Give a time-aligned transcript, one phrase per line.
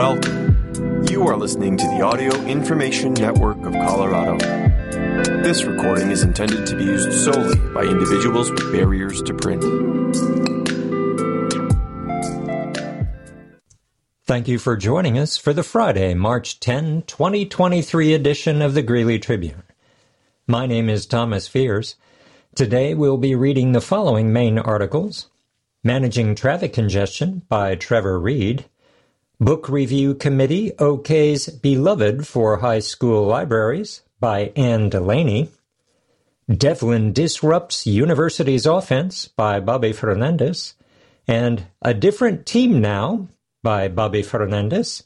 [0.00, 1.04] Welcome.
[1.10, 4.38] You are listening to the Audio Information Network of Colorado.
[5.42, 9.62] This recording is intended to be used solely by individuals with barriers to print.
[14.24, 19.18] Thank you for joining us for the Friday, March 10, 2023 edition of the Greeley
[19.18, 19.64] Tribune.
[20.46, 21.96] My name is Thomas Fears.
[22.54, 25.28] Today we'll be reading the following main articles
[25.84, 28.64] Managing Traffic Congestion by Trevor Reid,
[29.42, 35.48] Book Review Committee OK's Beloved for High School Libraries by Anne Delaney,
[36.46, 40.74] Devlin Disrupts University's Offense by Bobby Fernandez,
[41.26, 43.28] and A Different Team Now
[43.62, 45.04] by Bobby Fernandez,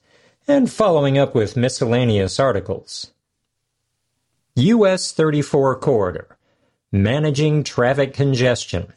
[0.49, 3.13] and following up with miscellaneous articles.
[4.57, 6.37] US 34 Corridor
[6.91, 8.93] Managing Traffic Congestion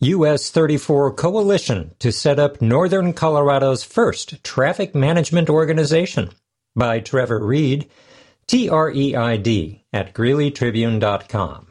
[0.00, 6.32] US 34 Coalition to set up Northern Colorado's first traffic management organization
[6.74, 7.88] by Trevor Reid,
[8.46, 11.68] T R E I D, at GreeleyTribune.com.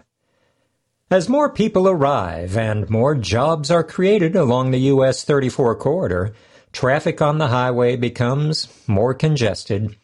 [1.12, 6.34] As more people arrive and more jobs are created along the US 34 corridor,
[6.72, 9.96] traffic on the highway becomes more congested.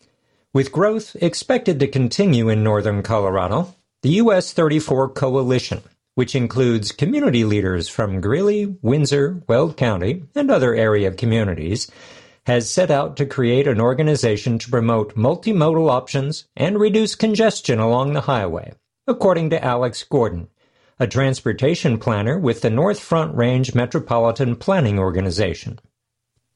[0.54, 5.82] With growth expected to continue in northern Colorado, the US 34 Coalition
[6.22, 11.90] which includes community leaders from Greeley, Windsor, Weld County, and other area communities,
[12.46, 18.14] has set out to create an organization to promote multimodal options and reduce congestion along
[18.14, 18.72] the highway,
[19.08, 20.48] according to Alex Gordon,
[21.00, 25.80] a transportation planner with the North Front Range Metropolitan Planning Organization.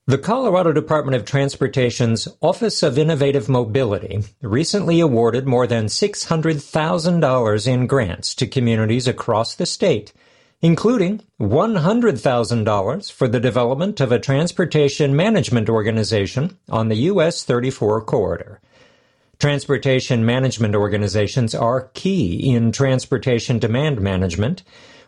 [0.08, 7.88] The Colorado Department of Transportation's Office of Innovative Mobility recently awarded more than $600,000 in
[7.88, 10.14] grants to communities across the state,
[10.62, 18.62] including $100,000 for the development of a transportation management organization on the US 34 corridor.
[19.40, 24.62] Transportation management organizations are key in transportation demand management,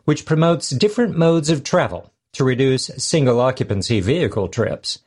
[0.05, 4.99] which promotes different modes of travel to reduce single occupancy vehicle trips.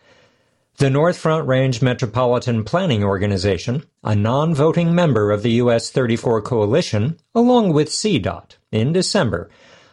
[0.78, 6.42] The North Front Range Metropolitan Planning Organization, a non voting member of the US 34
[6.42, 9.48] Coalition, along with CDOT, in December,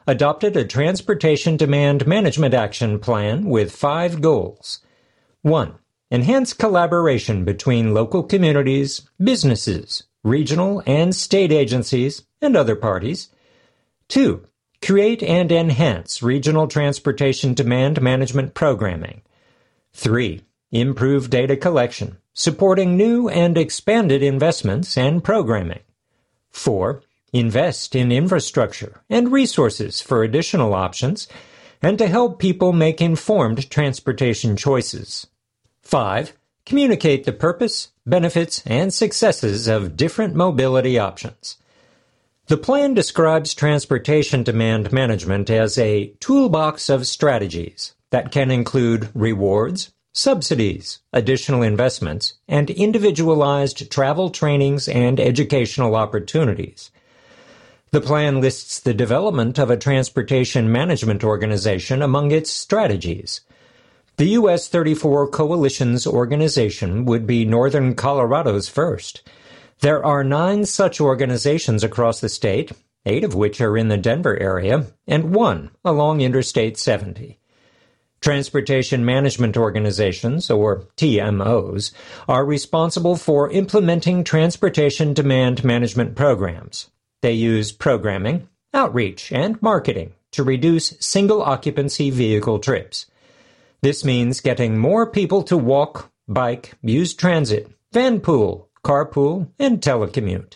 [0.08, 4.80] adopted a Transportation Demand Management Action Plan with five goals.
[5.44, 5.76] 1.
[6.10, 13.30] Enhance collaboration between local communities, businesses, regional and state agencies, and other parties.
[14.08, 14.48] 2.
[14.88, 19.22] Create and enhance regional transportation demand management programming.
[19.92, 20.40] 3.
[20.72, 25.82] Improve data collection, supporting new and expanded investments and programming.
[26.52, 27.02] 4.
[27.34, 31.28] Invest in infrastructure and resources for additional options
[31.82, 35.28] and to help people make informed transportation choices.
[35.82, 36.32] 5.
[36.66, 41.58] Communicate the purpose, benefits, and successes of different mobility options.
[42.48, 49.92] The plan describes transportation demand management as a toolbox of strategies that can include rewards,
[50.14, 56.90] subsidies, additional investments, and individualized travel trainings and educational opportunities.
[57.92, 63.42] The plan lists the development of a transportation management organization among its strategies.
[64.16, 69.22] The US 34 Coalition's organization would be Northern Colorado's first
[69.80, 72.72] there are nine such organizations across the state,
[73.06, 77.40] eight of which are in the Denver area, and one along Interstate 70.
[78.20, 81.92] Transportation Management Organizations, or TMOs,
[82.28, 86.90] are responsible for implementing transportation demand management programs.
[87.22, 93.06] They use programming, outreach, and marketing to reduce single occupancy vehicle trips.
[93.82, 100.56] This means getting more people to walk, bike, use transit, vanpool, carpool, and telecommute.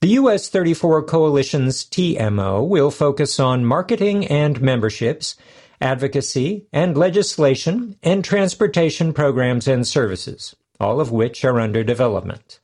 [0.00, 5.34] The US 34 Coalition's TMO will focus on marketing and memberships,
[5.80, 12.60] advocacy and legislation, and transportation programs and services, all of which are under development.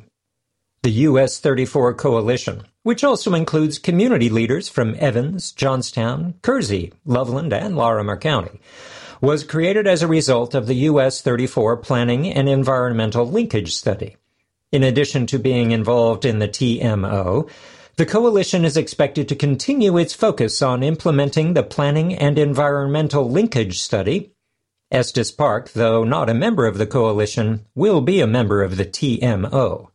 [0.82, 1.40] The U.S.
[1.40, 8.60] 34 Coalition, which also includes community leaders from Evans, Johnstown, Kersey, Loveland, and Larimer County,
[9.26, 14.18] was created as a result of the US 34 Planning and Environmental Linkage Study.
[14.72, 17.50] In addition to being involved in the TMO,
[17.96, 23.80] the coalition is expected to continue its focus on implementing the Planning and Environmental Linkage
[23.80, 24.32] Study.
[24.92, 28.86] Estes Park, though not a member of the coalition, will be a member of the
[28.86, 29.88] TMO.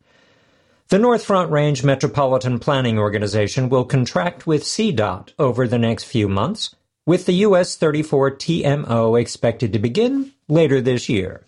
[0.89, 6.27] The North Front Range Metropolitan Planning Organization will contract with CDOT over the next few
[6.27, 6.75] months
[7.05, 11.47] with the US 34 TMO expected to begin later this year.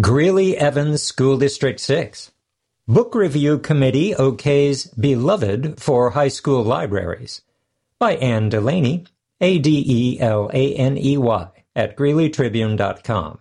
[0.00, 2.30] Greeley Evans School District 6
[2.88, 7.42] Book Review Committee OK's Beloved for High School Libraries
[7.98, 9.04] by Anne Delaney,
[9.40, 13.38] A D E L A N E Y, at GreeleyTribune.com.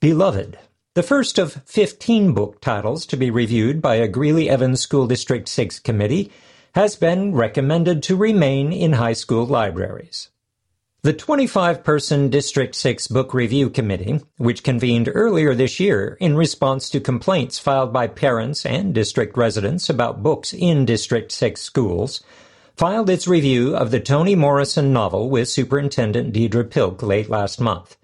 [0.00, 0.58] Beloved,
[0.94, 5.48] the first of 15 book titles to be reviewed by a Greeley Evans School District
[5.48, 6.30] 6 committee
[6.74, 10.28] has been recommended to remain in high school libraries.
[11.02, 16.90] The 25 person District 6 Book Review Committee, which convened earlier this year in response
[16.90, 22.22] to complaints filed by parents and district residents about books in District 6 schools,
[22.76, 27.96] filed its review of the Toni Morrison novel with Superintendent Deirdre Pilch late last month.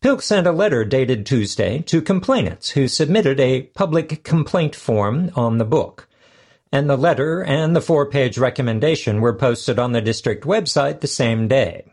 [0.00, 5.58] Pilch sent a letter dated Tuesday to complainants who submitted a public complaint form on
[5.58, 6.08] the book
[6.72, 11.06] and the letter and the four page recommendation were posted on the district website the
[11.06, 11.92] same day.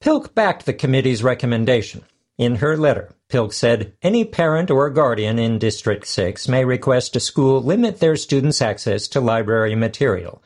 [0.00, 2.04] Pilch backed the committee's recommendation.
[2.38, 7.20] In her letter, Pilch said any parent or guardian in District 6 may request a
[7.20, 10.40] school limit their students' access to library material,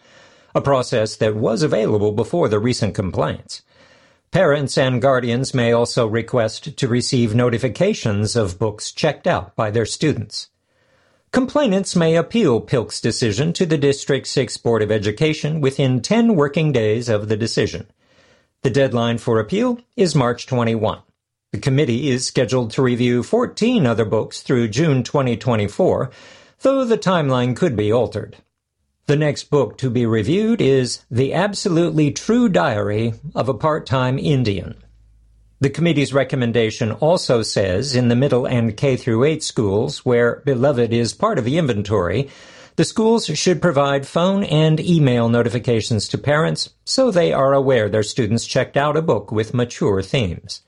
[0.54, 3.60] a process that was available before the recent complaints.
[4.30, 9.84] Parents and guardians may also request to receive notifications of books checked out by their
[9.84, 10.48] students.
[11.32, 16.72] Complainants may appeal Pilch's decision to the District 6 Board of Education within 10 working
[16.72, 17.86] days of the decision.
[18.60, 21.00] The deadline for appeal is March 21.
[21.52, 26.10] The committee is scheduled to review 14 other books through June 2024,
[26.60, 28.36] though the timeline could be altered.
[29.06, 34.76] The next book to be reviewed is The Absolutely True Diary of a Part-Time Indian
[35.62, 40.92] the committee's recommendation also says in the middle and K through 8 schools where Beloved
[40.92, 42.28] is part of the inventory,
[42.74, 48.02] the schools should provide phone and email notifications to parents so they are aware their
[48.02, 50.62] students checked out a book with mature themes.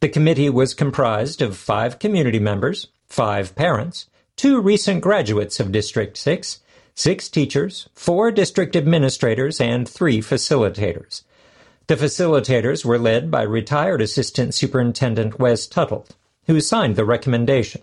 [0.00, 6.18] The committee was comprised of five community members, five parents, two recent graduates of District
[6.18, 6.60] 6,
[6.94, 11.22] six teachers, four district administrators, and three facilitators.
[11.90, 16.06] The facilitators were led by retired Assistant Superintendent Wes Tuttle,
[16.46, 17.82] who signed the recommendation.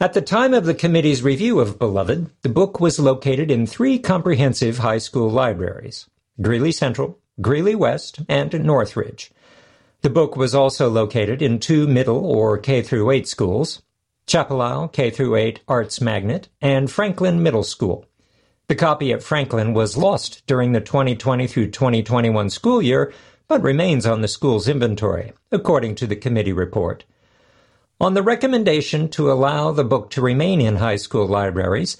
[0.00, 4.00] At the time of the committee's review of Beloved, the book was located in three
[4.00, 6.08] comprehensive high school libraries
[6.42, 9.30] Greeley Central, Greeley West, and Northridge.
[10.02, 13.82] The book was also located in two middle or K through 8 schools,
[14.26, 18.09] Chappelow K through 8 Arts Magnet, and Franklin Middle School.
[18.70, 23.12] The copy at Franklin was lost during the 2020 through 2021 school year,
[23.48, 27.04] but remains on the school's inventory, according to the committee report.
[28.00, 31.96] On the recommendation to allow the book to remain in high school libraries,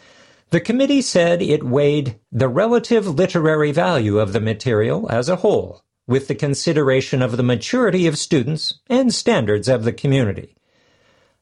[0.50, 5.82] the committee said it weighed the relative literary value of the material as a whole
[6.06, 10.54] with the consideration of the maturity of students and standards of the community.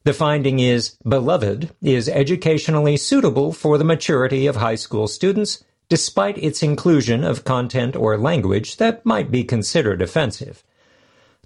[0.05, 6.37] The finding is Beloved is educationally suitable for the maturity of high school students, despite
[6.37, 10.63] its inclusion of content or language that might be considered offensive.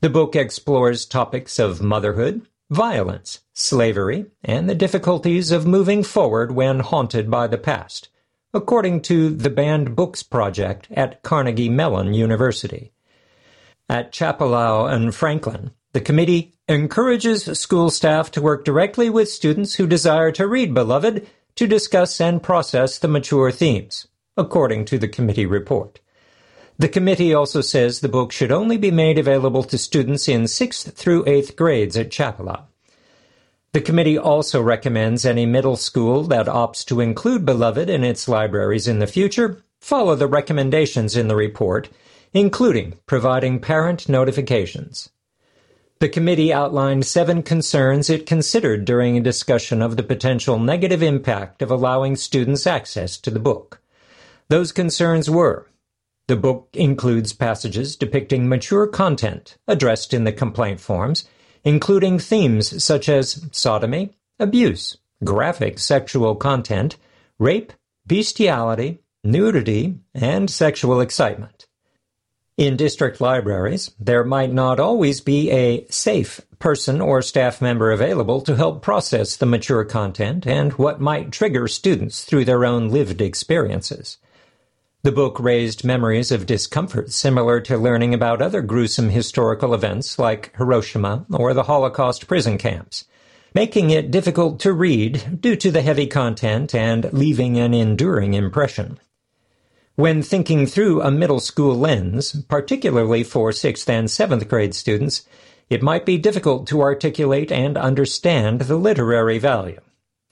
[0.01, 6.81] The book explores topics of motherhood, violence, slavery, and the difficulties of moving forward when
[6.81, 8.09] haunted by the past,
[8.53, 12.91] according to the Banned Books Project at Carnegie Mellon University.
[13.89, 19.85] At Chappelow and Franklin, The committee encourages school staff to work directly with students who
[19.85, 25.45] desire to read Beloved to discuss and process the mature themes, according to the committee
[25.45, 25.99] report.
[26.79, 30.93] The committee also says the book should only be made available to students in 6th
[30.93, 32.65] through 8th grades at Chappelow.
[33.73, 38.87] The committee also recommends any middle school that opts to include Beloved in its libraries
[38.87, 41.89] in the future follow the recommendations in the report,
[42.33, 45.09] including providing parent notifications.
[45.99, 51.61] The committee outlined seven concerns it considered during a discussion of the potential negative impact
[51.61, 53.81] of allowing students access to the book.
[54.49, 55.69] Those concerns were
[56.27, 61.25] the book includes passages depicting mature content addressed in the complaint forms,
[61.65, 66.95] including themes such as sodomy, abuse, graphic sexual content,
[67.39, 67.73] rape,
[68.07, 71.67] bestiality, nudity, and sexual excitement.
[72.55, 78.41] In district libraries, there might not always be a safe person or staff member available
[78.41, 83.21] to help process the mature content and what might trigger students through their own lived
[83.21, 84.19] experiences.
[85.01, 90.55] The book raised memories of discomfort similar to learning about other gruesome historical events like
[90.55, 93.05] Hiroshima or the Holocaust prison camps,
[93.55, 98.99] making it difficult to read due to the heavy content and leaving an enduring impression.
[99.95, 105.27] When thinking through a middle school lens, particularly for 6th and 7th grade students,
[105.69, 109.79] it might be difficult to articulate and understand the literary value.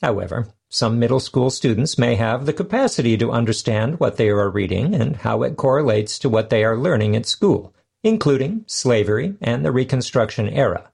[0.01, 4.95] However, some middle school students may have the capacity to understand what they are reading
[4.95, 7.71] and how it correlates to what they are learning at school,
[8.03, 10.89] including slavery and the Reconstruction era.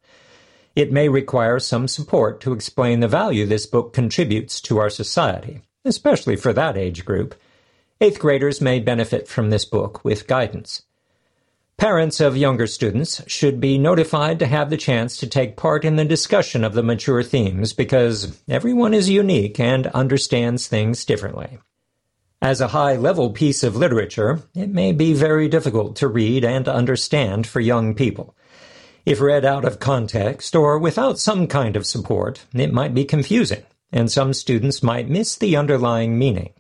[0.76, 5.62] It may require some support to explain the value this book contributes to our society,
[5.86, 7.34] especially for that age group,
[8.00, 10.84] Eighth graders may benefit from this book with guidance.
[11.78, 15.96] Parents of younger students should be notified to have the chance to take part in
[15.96, 21.58] the discussion of the mature themes because everyone is unique and understands things differently.
[22.40, 26.68] As a high level piece of literature, it may be very difficult to read and
[26.68, 28.36] understand for young people.
[29.08, 33.64] If read out of context or without some kind of support, it might be confusing,
[33.92, 36.54] and some students might miss the underlying meaning.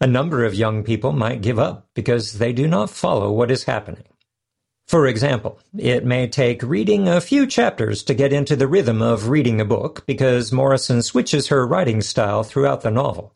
[0.00, 3.64] A number of young people might give up because they do not follow what is
[3.64, 4.04] happening.
[4.86, 9.30] For example, it may take reading a few chapters to get into the rhythm of
[9.30, 13.34] reading a book because Morrison switches her writing style throughout the novel.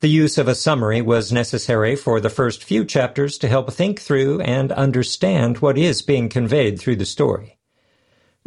[0.00, 4.00] The use of a summary was necessary for the first few chapters to help think
[4.00, 7.57] through and understand what is being conveyed through the story.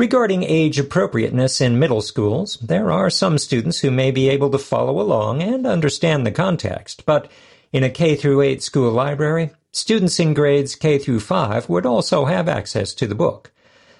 [0.01, 4.57] Regarding age appropriateness in middle schools, there are some students who may be able to
[4.57, 7.29] follow along and understand the context, but
[7.71, 12.25] in a K through 8 school library, students in grades K through 5 would also
[12.25, 13.51] have access to the book.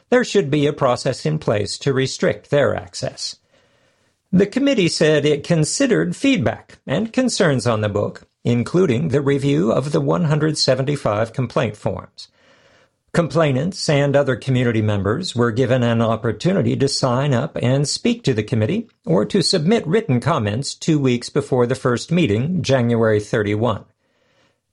[0.10, 3.36] There should be a process in place to restrict their access.
[4.32, 9.92] The committee said it considered feedback and concerns on the book, including the review of
[9.92, 12.30] the 175 complaint forms.
[13.14, 18.34] Complainants and other community members were given an opportunity to sign up and speak to
[18.34, 23.84] the committee or to submit written comments two weeks before the first meeting, January 31.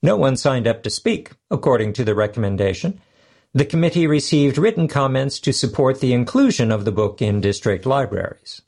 [0.01, 3.01] No one signed up to speak, according to the recommendation.
[3.53, 8.61] The committee received written comments to support the inclusion of the book in district libraries.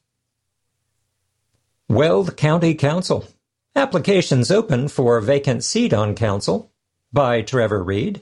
[1.88, 3.26] Weld County Council.
[3.74, 6.74] Applications open for vacant seat on council
[7.14, 8.20] by Trevor Reid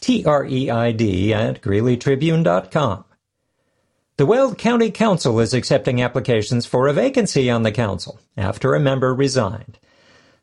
[0.00, 3.04] T-R-E-I-D at GreeleyTribune.com.
[4.16, 8.80] The Weld County Council is accepting applications for a vacancy on the council after a
[8.80, 9.78] member resigned.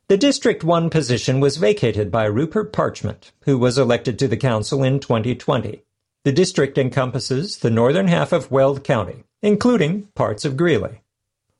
[0.07, 4.83] The District 1 position was vacated by Rupert Parchment, who was elected to the council
[4.83, 5.83] in 2020.
[6.23, 11.01] The district encompasses the northern half of Weld County, including parts of Greeley.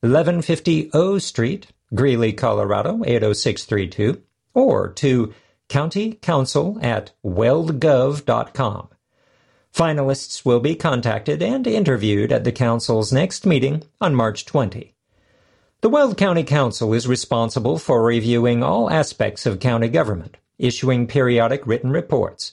[0.00, 4.22] 1150 O Street, Greeley, Colorado 80632,
[4.54, 5.32] or to
[5.68, 8.88] County Council at weldgov.com.
[9.74, 14.94] Finalists will be contacted and interviewed at the Council's next meeting on March 20.
[15.80, 21.66] The Weld County Council is responsible for reviewing all aspects of county government, issuing periodic
[21.66, 22.52] written reports.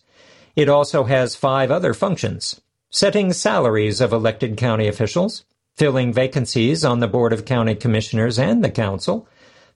[0.55, 5.43] It also has five other functions setting salaries of elected county officials,
[5.75, 9.27] filling vacancies on the Board of County Commissioners and the Council,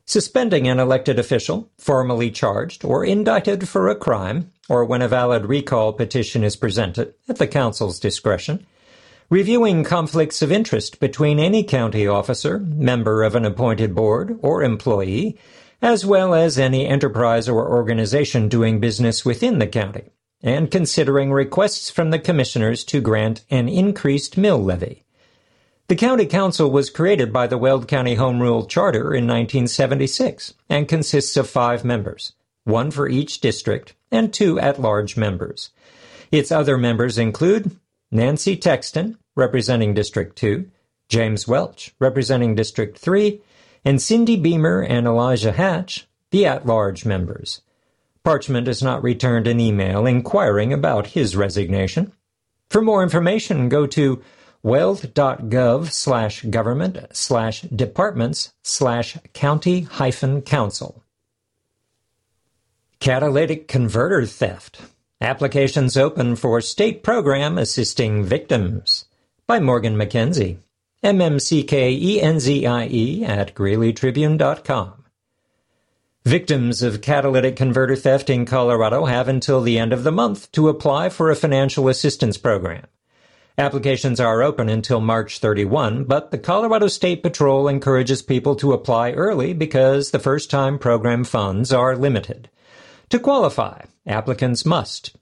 [0.05, 5.45] suspending an elected official formally charged or indicted for a crime, or when a valid
[5.45, 8.65] recall petition is presented at the Council's discretion,
[9.29, 15.37] reviewing conflicts of interest between any county officer, member of an appointed board, or employee,
[15.81, 20.11] as well as any enterprise or organization doing business within the county,
[20.43, 25.03] and considering requests from the commissioners to grant an increased mill levy.
[25.91, 30.87] The county council was created by the Weld County Home Rule Charter in 1976 and
[30.87, 32.31] consists of five members,
[32.63, 35.71] one for each district and two at-large members.
[36.31, 37.77] Its other members include
[38.09, 40.71] Nancy Texton, representing District 2,
[41.09, 43.41] James Welch, representing District 3,
[43.83, 47.63] and Cindy Beamer and Elijah Hatch, the at large members.
[48.23, 52.13] Parchment has not returned an email inquiring about his resignation.
[52.69, 54.23] For more information, go to
[54.63, 61.03] weld.gov slash government slash departments slash county hyphen council.
[62.99, 64.81] Catalytic converter theft.
[65.19, 69.05] Applications open for state program assisting victims
[69.47, 70.59] by Morgan McKenzie.
[71.03, 75.03] M-M-C-K-E-N-Z-I-E at GreeleyTribune.com.
[76.23, 80.69] Victims of catalytic converter theft in Colorado have until the end of the month to
[80.69, 82.85] apply for a financial assistance program.
[83.61, 89.11] Applications are open until March 31, but the Colorado State Patrol encourages people to apply
[89.11, 92.49] early because the first time program funds are limited.
[93.09, 95.15] To qualify, applicants must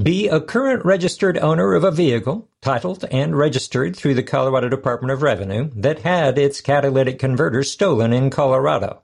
[0.00, 5.12] be a current registered owner of a vehicle, titled and registered through the Colorado Department
[5.12, 9.00] of Revenue, that had its catalytic converter stolen in Colorado.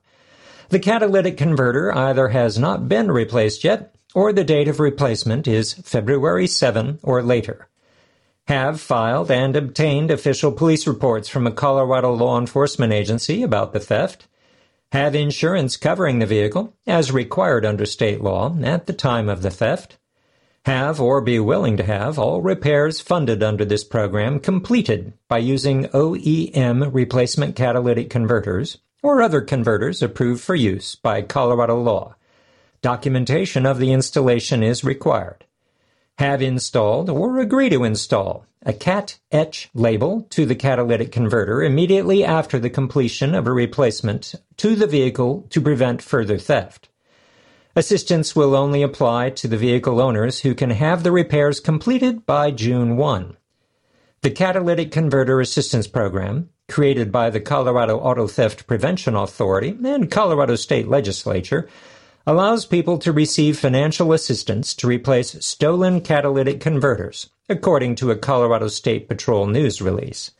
[0.69, 5.73] The catalytic converter either has not been replaced yet, or the date of replacement is
[5.73, 7.69] February 7 or later.
[8.47, 13.79] Have filed and obtained official police reports from a Colorado law enforcement agency about the
[13.79, 14.27] theft.
[14.91, 19.49] Have insurance covering the vehicle, as required under state law, at the time of the
[19.49, 19.97] theft
[20.65, 25.85] have or be willing to have all repairs funded under this program completed by using
[25.87, 32.15] OEM replacement catalytic converters or other converters approved for use by Colorado law.
[32.81, 35.45] Documentation of the installation is required.
[36.19, 42.23] Have installed or agree to install a CAT etch label to the catalytic converter immediately
[42.23, 46.89] after the completion of a replacement to the vehicle to prevent further theft.
[47.75, 52.51] Assistance will only apply to the vehicle owners who can have the repairs completed by
[52.51, 53.35] June 1.
[54.21, 60.55] The Catalytic Converter Assistance Program, created by the Colorado Auto Theft Prevention Authority and Colorado
[60.55, 61.67] State Legislature,
[62.25, 68.67] allows people to receive financial assistance to replace stolen catalytic converters, according to a Colorado
[68.67, 70.31] State Patrol news release.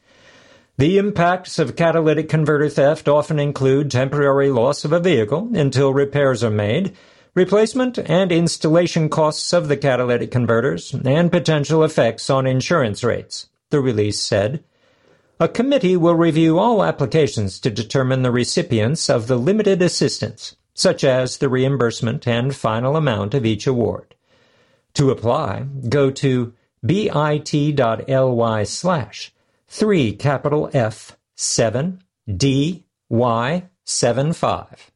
[0.78, 6.44] The impacts of catalytic converter theft often include temporary loss of a vehicle until repairs
[6.44, 6.96] are made,
[7.36, 13.82] replacement and installation costs of the catalytic converters, and potential effects on insurance rates, the
[13.82, 14.64] release said.
[15.40, 21.04] A committee will review all applications to determine the recipients of the limited assistance, such
[21.04, 24.16] as the reimbursement and final amount of each award.
[24.96, 26.54] To apply, go to
[26.86, 29.34] bit.ly slash
[29.68, 34.92] 3 capital F 7 D Y 7 5.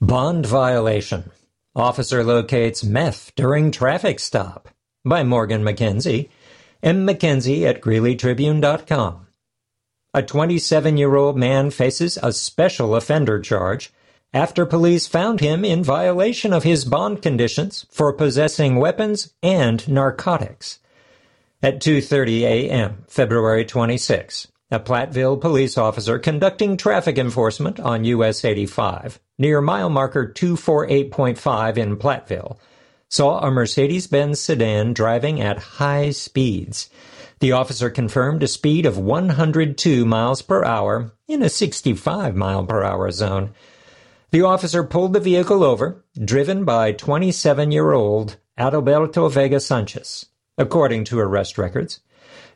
[0.00, 1.30] Bond violation.
[1.76, 4.68] Officer locates meth during traffic stop.
[5.04, 6.28] By Morgan McKenzie.
[6.82, 7.06] M.
[7.06, 9.23] McKenzie at GreeleyTribune.com.
[10.16, 13.92] A 27 year old man faces a special offender charge
[14.32, 20.78] after police found him in violation of his bond conditions for possessing weapons and narcotics.
[21.60, 29.18] At 2:30 a.m., February 26, a Platteville police officer conducting traffic enforcement on US 85
[29.36, 32.58] near mile marker 248.5 in Platteville,
[33.08, 36.88] saw a Mercedes Benz sedan driving at high speeds.
[37.44, 42.82] The officer confirmed a speed of 102 miles per hour in a 65 mile per
[42.82, 43.52] hour zone.
[44.30, 50.24] The officer pulled the vehicle over, driven by 27 year old Adalberto Vega Sanchez,
[50.56, 52.00] according to arrest records.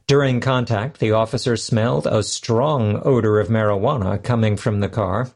[0.06, 5.30] During contact, the officer smelled a strong odor of marijuana coming from the car.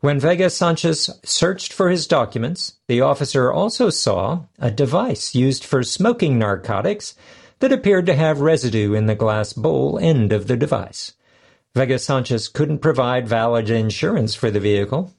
[0.00, 5.84] When Vega Sanchez searched for his documents, the officer also saw a device used for
[5.84, 7.14] smoking narcotics
[7.60, 11.14] that appeared to have residue in the glass bowl end of the device.
[11.74, 15.14] Vega Sanchez couldn't provide valid insurance for the vehicle.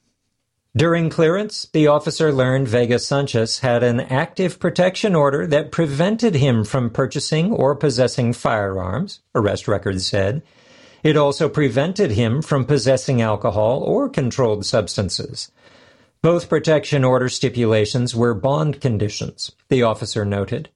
[0.75, 6.63] During clearance, the officer learned Vega Sanchez had an active protection order that prevented him
[6.63, 10.41] from purchasing or possessing firearms, arrest records said.
[11.04, 15.51] It also prevented him from possessing alcohol or controlled substances.
[16.21, 20.69] Both protection order stipulations were bond conditions, the officer noted.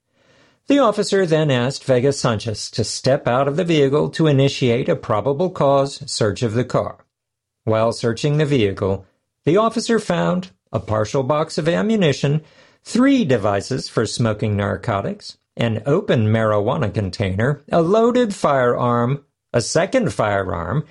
[0.68, 4.96] The officer then asked Vega Sanchez to step out of the vehicle to initiate a
[4.96, 7.06] probable cause search of the car.
[7.66, 9.06] While searching the vehicle,
[9.44, 12.42] the officer found a partial box of ammunition,
[12.84, 19.24] three devices for smoking narcotics, an open marijuana container, a loaded firearm,
[19.54, 20.84] a second firearm,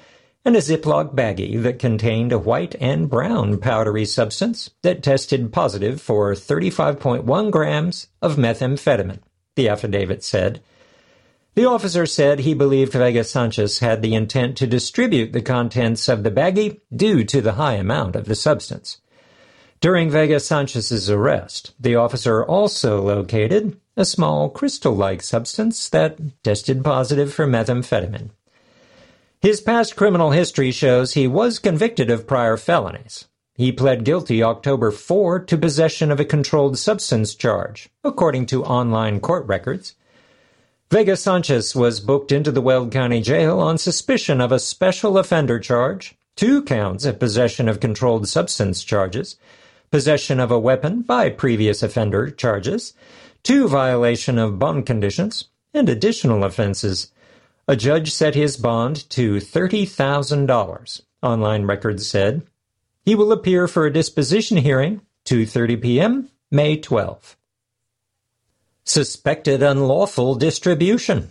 [0.45, 6.01] and a Ziploc baggie that contained a white and brown powdery substance that tested positive
[6.01, 9.19] for 35.1 grams of methamphetamine,
[9.57, 10.61] the affidavit said.
[11.55, 16.25] The officer said he believed Vega Sanchez had the intent to distribute the contents of
[16.25, 18.99] the baggie due to the high amount of the substance.
[19.81, 26.83] During Vega Sanchez's arrest, the officer also located a small crystal like substance that tested
[26.83, 28.31] positive for methamphetamine.
[29.41, 33.27] His past criminal history shows he was convicted of prior felonies.
[33.55, 39.21] He pled guilty October 4 to possession of a controlled substance charge, according to online
[39.21, 39.95] court records.
[40.91, 45.59] Vega Sanchez was booked into the Weld County Jail on suspicion of a special offender
[45.59, 49.37] charge, two counts of possession of controlled substance charges,
[49.91, 52.93] possession of a weapon by previous offender charges,
[53.43, 57.13] two violation of bond conditions, and additional offenses
[57.67, 62.43] a judge set his bond to $30,000, online records said.
[63.05, 66.31] He will appear for a disposition hearing 2:30 p.m.
[66.51, 67.37] May 12.
[68.85, 71.31] Suspected unlawful distribution.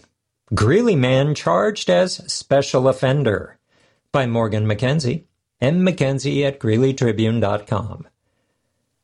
[0.54, 3.58] Greeley man charged as special offender
[4.12, 5.24] by Morgan McKenzie.
[5.62, 5.86] M.
[5.86, 8.08] McKenzie at GreeleyTribune.com.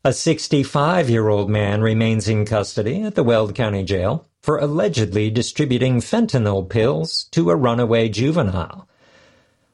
[0.03, 5.29] A 65 year old man remains in custody at the Weld County Jail for allegedly
[5.29, 8.87] distributing fentanyl pills to a runaway juvenile.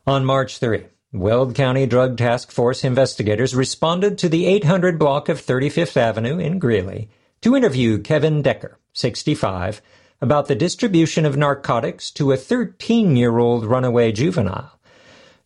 [0.08, 5.42] On March 3, Weld County Drug Task Force investigators responded to the 800 block of
[5.42, 7.10] 35th Avenue in Greeley
[7.42, 9.82] to interview Kevin Decker, 65,
[10.20, 14.78] about the distribution of narcotics to a 13 year old runaway juvenile.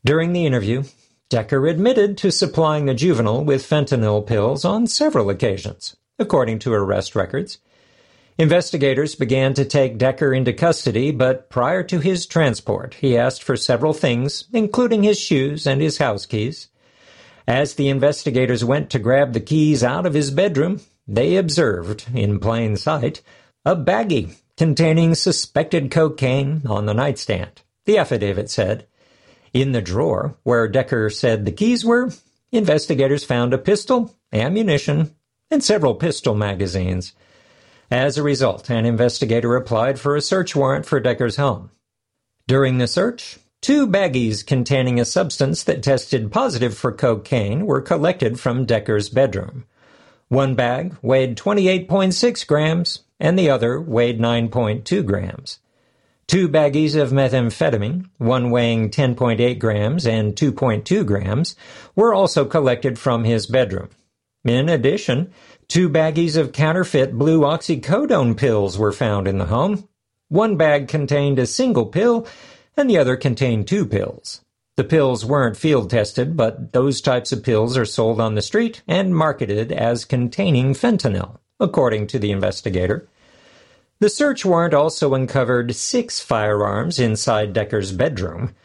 [0.04, 0.86] During the interview,
[1.30, 7.16] Decker admitted to supplying the juvenile with fentanyl pills on several occasions, according to arrest
[7.16, 7.60] records.
[8.40, 13.58] Investigators began to take Decker into custody, but prior to his transport, he asked for
[13.58, 16.70] several things, including his shoes and his house keys.
[17.46, 22.40] As the investigators went to grab the keys out of his bedroom, they observed, in
[22.40, 23.22] plain sight,
[23.66, 28.88] a baggie containing suspected cocaine on the nightstand, the affidavit said.
[29.52, 32.10] In the drawer, where Decker said the keys were,
[32.54, 35.14] investigators found a pistol, ammunition,
[35.52, 37.12] and several pistol magazines.
[37.92, 41.72] As a result, an investigator applied for a search warrant for Decker's home.
[42.48, 48.40] During the search, two baggies containing a substance that tested positive for cocaine were collected
[48.40, 49.66] from Decker's bedroom.
[50.28, 55.58] One bag weighed 28.6 grams, and the other weighed 9.2 grams.
[56.28, 61.56] Two baggies of methamphetamine, one weighing 10.8 grams and 2.2 grams,
[61.96, 63.90] were also collected from his bedroom.
[64.46, 65.34] In addition,
[65.70, 69.88] Two baggies of counterfeit blue oxycodone pills were found in the home.
[70.28, 72.26] One bag contained a single pill,
[72.76, 74.42] and the other contained two pills.
[74.78, 78.82] The pills weren't field tested, but those types of pills are sold on the street
[78.88, 83.08] and marketed as containing fentanyl, according to the investigator.
[84.00, 88.56] The search warrant also uncovered six firearms inside Decker's bedroom.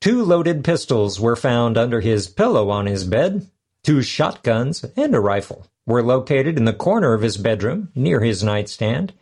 [0.00, 3.50] Two loaded pistols were found under his pillow on his bed,
[3.82, 8.42] two shotguns, and a rifle were located in the corner of his bedroom near his
[8.42, 9.12] nightstand.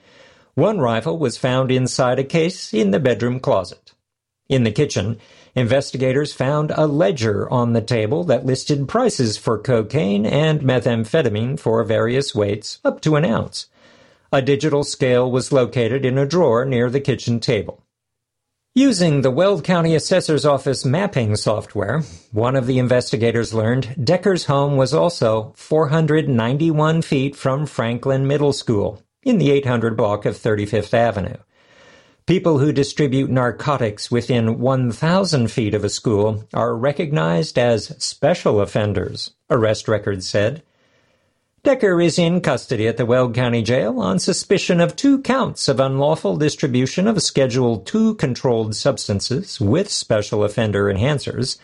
[0.55, 3.93] One rifle was found inside a case in the bedroom closet.
[4.49, 5.19] In the kitchen,
[5.55, 11.83] investigators found a ledger on the table that listed prices for cocaine and methamphetamine for
[11.85, 13.67] various weights up to an ounce.
[14.31, 17.82] A digital scale was located in a drawer near the kitchen table.
[18.75, 24.79] Using the Weld County Assessor's Office mapping software, one of the investigators learned Decker's home
[24.79, 31.37] was also 491 feet from Franklin Middle School in the 800 block of 35th Avenue.
[32.25, 39.33] People who distribute narcotics within 1,000 feet of a school are recognized as special offenders,
[39.51, 40.63] arrest records said.
[41.65, 45.79] Decker is in custody at the Weld County Jail on suspicion of two counts of
[45.79, 51.59] unlawful distribution of Schedule II controlled substances with special offender enhancers.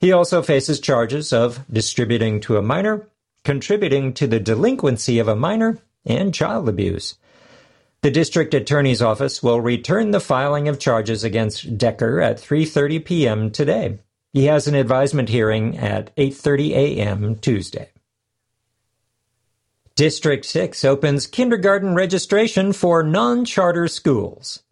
[0.00, 3.06] He also faces charges of distributing to a minor,
[3.44, 7.16] contributing to the delinquency of a minor, and child abuse.
[8.00, 13.50] The district attorney's office will return the filing of charges against Decker at 3:30 p.m.
[13.52, 14.00] today.
[14.32, 17.36] He has an advisement hearing at 8:30 a.m.
[17.36, 17.90] Tuesday.
[19.98, 24.62] District 6 opens kindergarten registration for non-charter schools.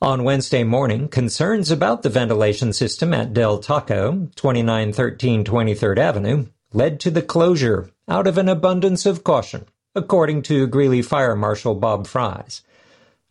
[0.00, 7.00] On Wednesday morning, concerns about the ventilation system at Del Taco, 2913 23rd Avenue, led
[7.00, 9.66] to the closure out of an abundance of caution,
[9.96, 12.62] according to Greeley Fire Marshal Bob Fries.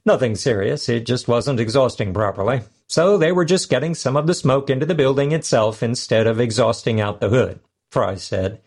[0.05, 2.61] Nothing serious, it just wasn't exhausting properly.
[2.89, 6.39] So they were just getting some of the smoke into the building itself instead of
[6.39, 7.59] exhausting out the hood,
[7.91, 8.61] Fry said.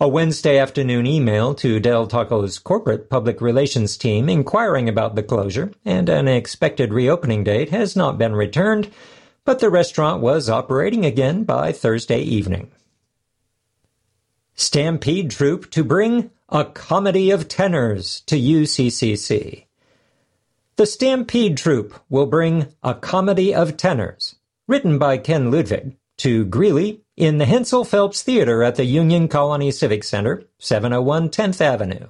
[0.00, 5.70] A Wednesday afternoon email to Del Taco's corporate public relations team inquiring about the closure
[5.84, 8.90] and an expected reopening date has not been returned,
[9.44, 12.72] but the restaurant was operating again by Thursday evening.
[14.56, 19.65] Stampede Troupe to bring a comedy of tenors to UCCC.
[20.76, 24.36] The Stampede Troupe will bring A Comedy of Tenors,
[24.68, 29.70] written by Ken Ludwig, to Greeley in the Hensel Phelps Theater at the Union Colony
[29.70, 32.08] Civic Center, 701 10th Avenue.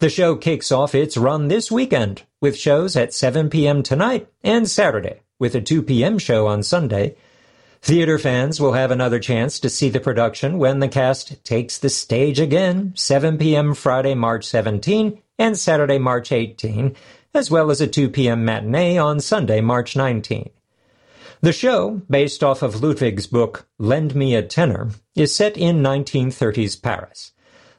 [0.00, 3.84] The show kicks off its run this weekend with shows at 7 p.m.
[3.84, 6.18] tonight and Saturday, with a 2 p.m.
[6.18, 7.14] show on Sunday.
[7.82, 11.88] Theater fans will have another chance to see the production when the cast takes the
[11.88, 13.74] stage again, 7 p.m.
[13.74, 16.96] Friday, March 17 and Saturday, March 18
[17.36, 18.46] as well as a 2 p.m.
[18.46, 20.48] matinee on Sunday, March 19.
[21.42, 26.80] The show, based off of Ludwig's book Lend Me a Tenor, is set in 1930s
[26.80, 27.32] Paris.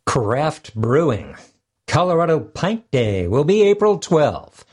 [0.06, 1.36] Craft Brewing.
[1.86, 4.63] Colorado Pint Day will be April 12.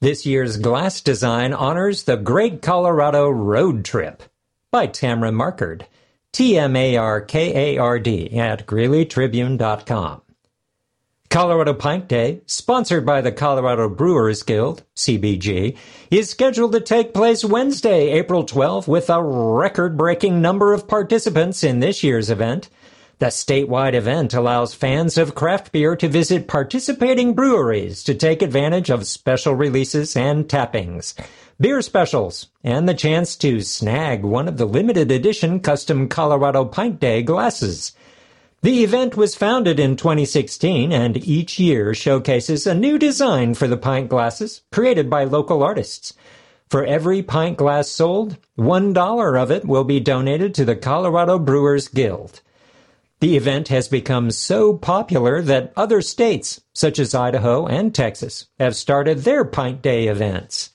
[0.00, 4.24] This year's glass design honors the Great Colorado Road Trip
[4.70, 5.86] by Tamara Markard,
[6.32, 10.22] T M A R K A R D, at GreeleyTribune.com.
[11.34, 15.76] Colorado Pint Day, sponsored by the Colorado Brewers Guild, CBG,
[16.08, 21.64] is scheduled to take place Wednesday, April 12, with a record breaking number of participants
[21.64, 22.68] in this year's event.
[23.18, 28.88] The statewide event allows fans of craft beer to visit participating breweries to take advantage
[28.88, 31.16] of special releases and tappings,
[31.58, 37.00] beer specials, and the chance to snag one of the limited edition custom Colorado Pint
[37.00, 37.90] Day glasses.
[38.64, 43.76] The event was founded in 2016 and each year showcases a new design for the
[43.76, 46.14] pint glasses created by local artists.
[46.70, 51.88] For every pint glass sold, $1 of it will be donated to the Colorado Brewers
[51.88, 52.40] Guild.
[53.20, 58.76] The event has become so popular that other states, such as Idaho and Texas, have
[58.76, 60.70] started their Pint Day events.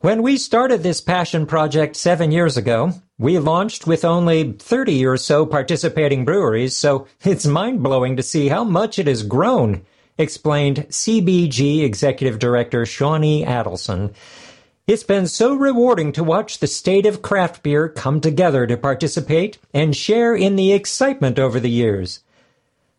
[0.00, 5.16] When we started this passion project seven years ago, we launched with only 30 or
[5.16, 9.82] so participating breweries, so it's mind blowing to see how much it has grown,
[10.18, 14.14] explained CBG Executive Director Shawnee Adelson
[14.86, 19.58] it's been so rewarding to watch the state of craft beer come together to participate
[19.74, 22.20] and share in the excitement over the years.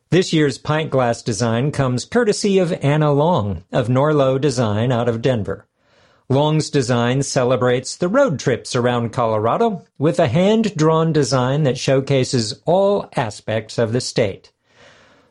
[0.10, 5.22] This year's pint glass design comes courtesy of Anna Long of Norlow Design out of
[5.22, 5.66] Denver.
[6.30, 12.62] Long's design celebrates the road trips around Colorado with a hand drawn design that showcases
[12.66, 14.52] all aspects of the state.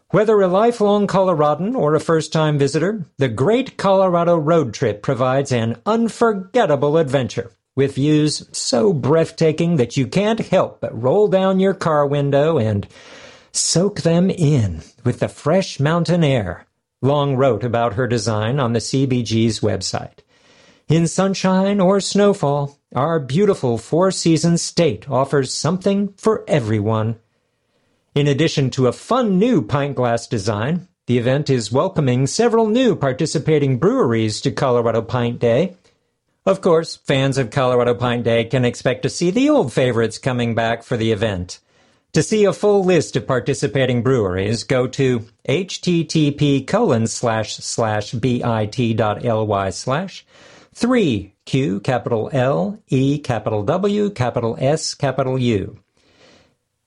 [0.08, 5.52] Whether a lifelong Coloradan or a first time visitor, the Great Colorado Road Trip provides
[5.52, 11.74] an unforgettable adventure with views so breathtaking that you can't help but roll down your
[11.74, 12.88] car window and
[13.52, 16.64] soak them in with the fresh mountain air.
[17.02, 20.20] Long wrote about her design on the CBG's website.
[20.88, 27.16] In sunshine or snowfall, our beautiful four seasons state offers something for everyone.
[28.14, 32.94] In addition to a fun new pint glass design, the event is welcoming several new
[32.94, 35.74] participating breweries to Colorado Pint Day.
[36.46, 40.54] Of course, fans of Colorado Pint Day can expect to see the old favorites coming
[40.54, 41.58] back for the event.
[42.12, 48.14] To see a full list of participating breweries, go to http colon slash slash
[49.72, 50.24] slash
[50.76, 55.78] 3q capital L E capital W capital S capital U.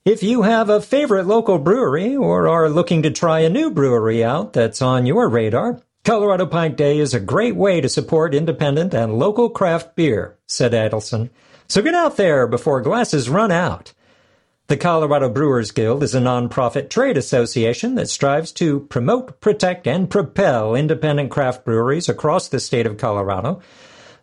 [0.04, 4.22] If you have a favorite local brewery or are looking to try a new brewery
[4.22, 8.94] out that's on your radar, Colorado Pint Day is a great way to support independent
[8.94, 11.28] and local craft beer, said Adelson.
[11.66, 13.92] So get out there before glasses run out.
[14.70, 20.08] The Colorado Brewers Guild is a nonprofit trade association that strives to promote, protect, and
[20.08, 23.60] propel independent craft breweries across the state of Colorado.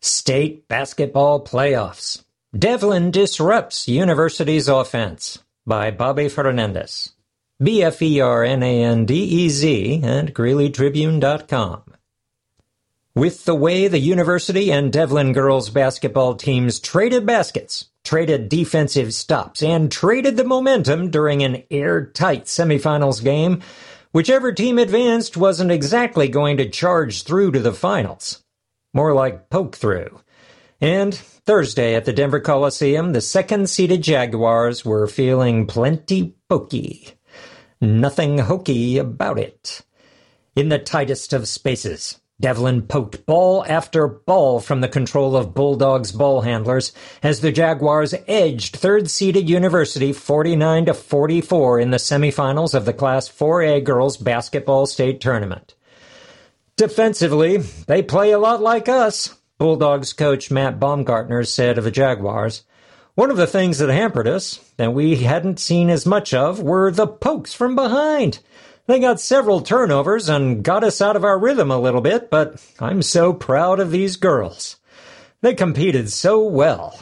[0.00, 2.22] State Basketball Playoffs.
[2.58, 7.12] Devlin disrupts University's offense by Bobby Fernandez.
[7.62, 11.82] B F E R N A N D E Z and GreeleyTribune.com.
[13.14, 19.62] With the way the university and Devlin girls basketball teams traded baskets, traded defensive stops,
[19.62, 23.62] and traded the momentum during an airtight semifinals game,
[24.10, 28.42] whichever team advanced wasn't exactly going to charge through to the finals.
[28.92, 30.18] More like poke through.
[30.80, 37.08] And Thursday at the Denver Coliseum, the second seeded Jaguars were feeling plenty pokey.
[37.82, 39.82] Nothing hokey about it.
[40.56, 46.12] In the tightest of spaces, Devlin poked ball after ball from the control of Bulldogs
[46.12, 52.86] ball handlers as the Jaguars edged third-seeded University 49 to 44 in the semifinals of
[52.86, 55.74] the Class 4A girls basketball state tournament.
[56.76, 62.64] Defensively, they play a lot like us, Bulldogs coach Matt Baumgartner said of the Jaguars.
[63.14, 66.90] One of the things that hampered us, that we hadn't seen as much of, were
[66.90, 68.38] the pokes from behind.
[68.86, 72.58] They got several turnovers and got us out of our rhythm a little bit, but
[72.80, 74.76] I'm so proud of these girls.
[75.42, 76.98] They competed so well.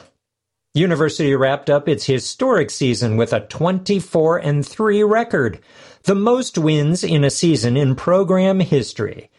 [0.74, 5.61] University wrapped up its historic season with a 24 and 3 record,
[6.02, 9.30] the most wins in a season in program history.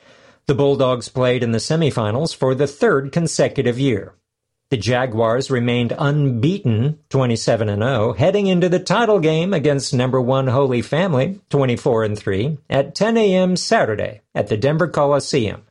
[0.50, 4.16] The Bulldogs played in the semifinals for the third consecutive year.
[4.72, 10.47] The Jaguars remained unbeaten, 27 and 0, heading into the title game against number 1
[10.47, 13.56] Holy Family, 24 and 3, at 10 a.m.
[13.56, 15.68] Saturday at the Denver Coliseum.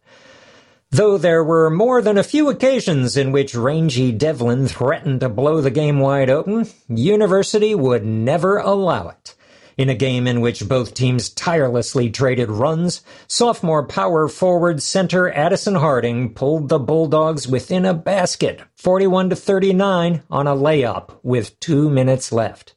[0.93, 5.61] Though there were more than a few occasions in which rangy Devlin threatened to blow
[5.61, 9.35] the game wide open, University would never allow it.
[9.79, 15.76] In a game in which both teams tirelessly traded runs, sophomore power forward center Addison
[15.76, 21.89] Harding pulled the Bulldogs within a basket, 41 to 39 on a layup with 2
[21.91, 22.74] minutes left.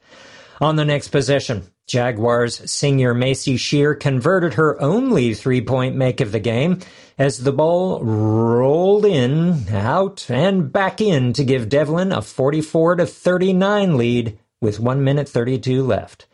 [0.62, 6.40] On the next possession, Jaguars senior Macy Shear converted her only three-point make of the
[6.40, 6.82] game
[7.18, 13.08] as the ball rolled in, out, and back in to give Devlin a 44 to
[13.08, 16.28] 39 lead with 1 minute 32 left.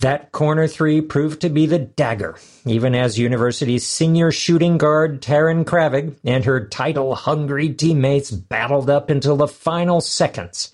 [0.00, 5.64] That corner three proved to be the dagger, even as University's senior shooting guard Taryn
[5.64, 10.72] Kravig and her title hungry teammates battled up until the final seconds.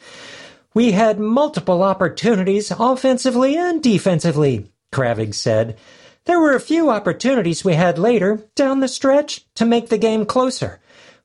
[0.74, 5.78] We had multiple opportunities offensively and defensively, Kravig said.
[6.26, 10.26] There were a few opportunities we had later, down the stretch, to make the game
[10.26, 10.80] closer.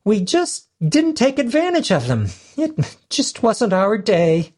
[0.06, 2.28] We just didn't take advantage of them.
[2.56, 4.54] It just wasn't our day.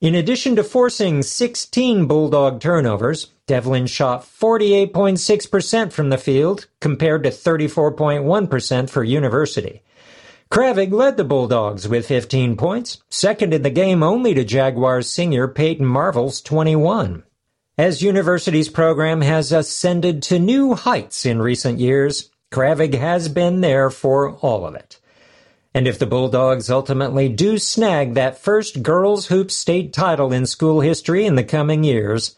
[0.00, 7.30] In addition to forcing 16 Bulldog turnovers, Devlin shot 48.6% from the field compared to
[7.30, 9.82] 34.1% for University.
[10.52, 15.48] Kravig led the Bulldogs with 15 points, second in the game only to Jaguars senior
[15.48, 17.24] Peyton Marvel's 21.
[17.76, 23.90] As University's program has ascended to new heights in recent years, Kravig has been there
[23.90, 24.97] for all of it.
[25.78, 30.80] And if the Bulldogs ultimately do snag that first girls hoop state title in school
[30.80, 32.34] history in the coming years,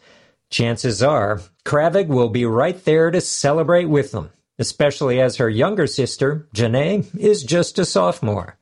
[0.51, 4.29] chances are Kravig will be right there to celebrate with them,
[4.59, 8.59] especially as her younger sister, Janae, is just a sophomore.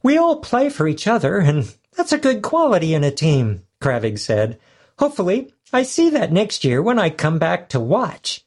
[0.00, 4.20] We all play for each other, and that's a good quality in a team, Kravig
[4.20, 4.60] said.
[5.00, 8.44] Hopefully, I see that next year when I come back to watch.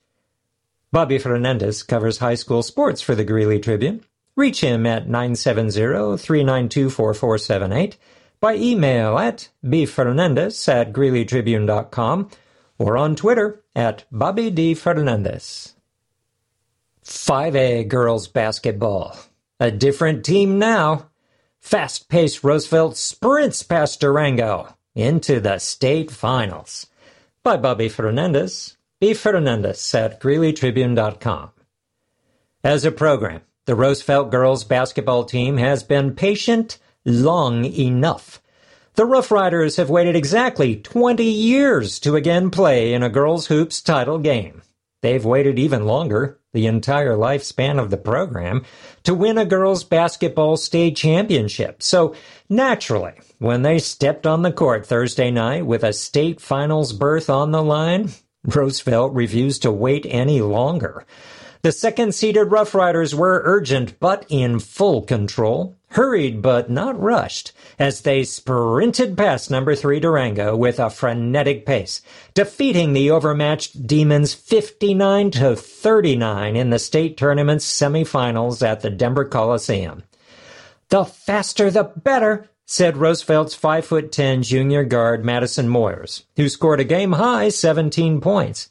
[0.94, 4.06] Bobby Fernandez covers high school sports for the Greeley Tribune.
[4.38, 7.96] Reach him at 970-392-4478,
[8.40, 12.30] by email at bfernandez at greeleytribune.com,
[12.78, 14.76] or on Twitter at Bobby D.
[14.76, 15.74] Fernandez.
[17.04, 19.18] 5A girls basketball.
[19.60, 21.10] A different team now.
[21.60, 26.86] Fast-paced Roosevelt sprints past Durango into the state finals.
[27.42, 29.16] By Bobby Fernandez, B.
[29.16, 31.50] Fernandez at greeleytribune.com.
[32.64, 38.42] As a program, the Roosevelt girls basketball team has been patient long enough.
[38.96, 43.82] The Rough Riders have waited exactly 20 years to again play in a girls hoops
[43.82, 44.62] title game.
[45.02, 48.64] They've waited even longer, the entire lifespan of the program,
[49.04, 51.84] to win a girls basketball state championship.
[51.84, 52.16] So
[52.48, 57.52] naturally, when they stepped on the court Thursday night with a state finals berth on
[57.52, 58.12] the line,
[58.46, 61.06] Roosevelt refused to wait any longer.
[61.62, 67.52] The second seeded Rough Riders were urgent but in full control, hurried but not rushed,
[67.80, 72.02] as they sprinted past number three Durango with a frenetic pace,
[72.34, 79.26] defeating the overmatched Demons 59 to 39 in the state tournament's semifinals at the Denver
[79.26, 80.04] Coliseum.
[80.90, 86.82] The faster the better, said Roosevelt's 5 foot 10 junior guard Madison Moyers, who scored
[86.82, 88.70] a game high 17 points.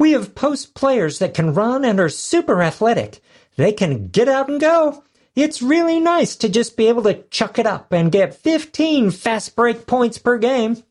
[0.00, 3.20] We have post players that can run and are super athletic.
[3.56, 5.04] They can get out and go.
[5.36, 9.54] It's really nice to just be able to chuck it up and get 15 fast
[9.54, 10.82] break points per game.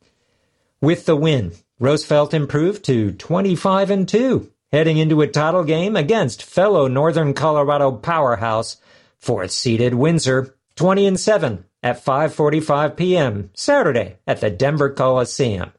[0.80, 6.43] With the win, Roosevelt improved to 25 and 2, heading into a title game against
[6.43, 8.78] fellow Northern Colorado powerhouse,
[9.18, 13.49] fourth seeded Windsor, 20 and 7 at 5:45 p.m.
[13.55, 15.72] Saturday at the Denver Coliseum.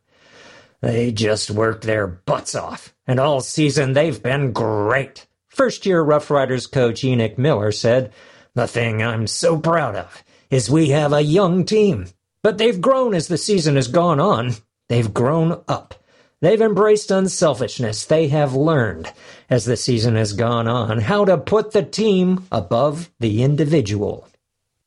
[0.80, 5.26] They just worked their butts off, and all season they've been great.
[5.48, 8.12] First year Rough Riders coach Enoch Miller said,
[8.54, 12.06] The thing I'm so proud of is we have a young team,
[12.42, 14.54] but they've grown as the season has gone on.
[14.88, 15.94] They've grown up.
[16.40, 18.06] They've embraced unselfishness.
[18.06, 19.12] They have learned,
[19.50, 24.26] as the season has gone on, how to put the team above the individual.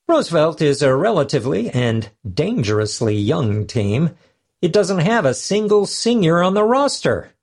[0.07, 4.11] Roosevelt is a relatively and dangerously young team.
[4.63, 7.33] It doesn't have a single senior on the roster.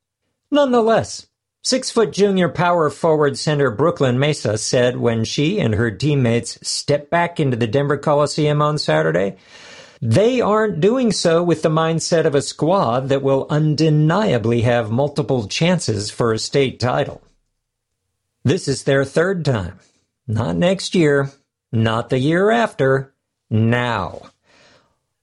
[0.51, 1.27] Nonetheless,
[1.61, 7.11] six foot junior power forward center Brooklyn Mesa said when she and her teammates stepped
[7.11, 9.37] back into the Denver Coliseum on Saturday,
[10.01, 15.47] they aren't doing so with the mindset of a squad that will undeniably have multiple
[15.47, 17.21] chances for a state title.
[18.45, 19.79] This is their third time.
[20.27, 21.31] Not next year,
[21.71, 23.12] not the year after,
[23.51, 24.30] now.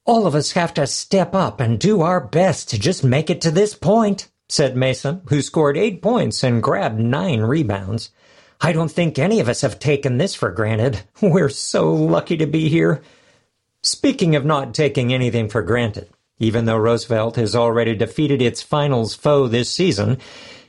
[0.08, 3.42] All of us have to step up and do our best to just make it
[3.42, 8.10] to this point, said Mason, who scored eight points and grabbed nine rebounds.
[8.62, 11.02] I don't think any of us have taken this for granted.
[11.22, 13.02] We're so lucky to be here.
[13.82, 19.14] Speaking of not taking anything for granted, even though Roosevelt has already defeated its finals
[19.14, 20.20] foe this season,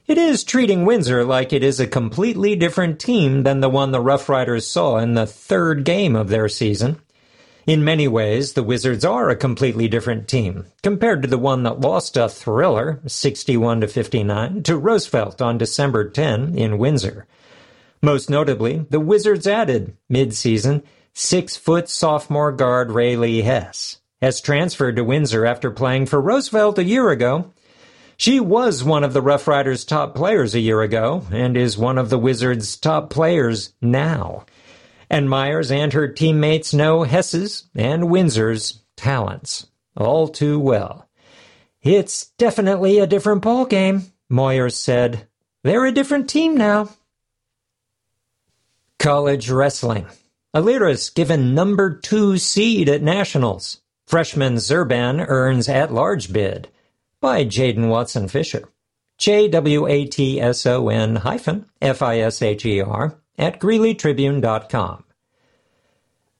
[0.09, 4.01] it is treating Windsor like it is a completely different team than the one the
[4.01, 7.01] Rough Riders saw in the third game of their season.
[7.69, 11.83] In many ways, the Wizards are a completely different team compared to the one that
[11.83, 17.27] lost a thriller, 61 to 59, to Roosevelt on December 10 in Windsor.
[18.01, 25.45] Most notably, the Wizards added, mid-season, six-foot sophomore guard Rae'Lee Hess, has transferred to Windsor
[25.45, 27.53] after playing for Roosevelt a year ago.
[28.17, 31.99] She was one of the Rough Riders' top players a year ago and is one
[31.99, 34.47] of the Wizards' top players now
[35.11, 41.09] and Moyers and her teammates know Hess's and Windsor's talents all too well.
[41.83, 45.27] It's definitely a different ball game, Moyers said.
[45.65, 46.91] They're a different team now.
[48.99, 50.07] College wrestling.
[50.55, 53.81] Alirez given number two seed at nationals.
[54.07, 56.69] Freshman Zurban earns at-large bid
[57.21, 58.69] by Jaden Watson Fisher.
[59.19, 63.61] J W A T S O N hyphen F I S H E R at
[63.61, 65.05] GreeleyTribune.com.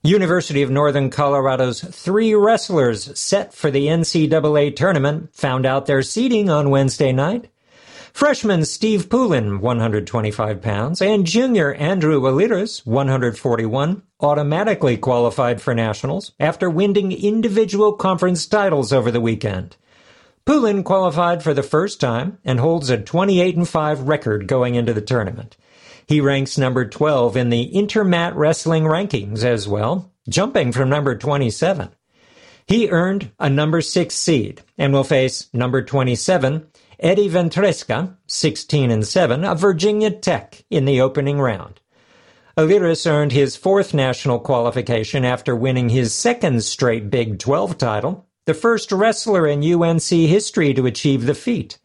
[0.03, 6.49] University of Northern Colorado's three wrestlers set for the NCAA tournament found out their seeding
[6.49, 7.51] on Wednesday night.
[8.13, 16.71] Freshman Steve Poulin, 125 pounds, and junior Andrew Alirez, 141, automatically qualified for nationals after
[16.71, 19.77] winning individual conference titles over the weekend.
[20.45, 25.01] Poulin qualified for the first time and holds a 28 5 record going into the
[25.01, 25.57] tournament.
[26.09, 31.91] He ranks number 12 in the Intermat Wrestling rankings as well, jumping from number 27.
[32.67, 36.67] He earned a number 6 seed and will face number 27
[36.99, 41.79] Eddie Ventresca, 16 and 7, of Virginia Tech in the opening round.
[42.57, 48.55] Alirez earned his fourth national qualification after winning his second straight Big 12 title, the
[48.55, 51.79] first wrestler in UNC history to achieve the feat.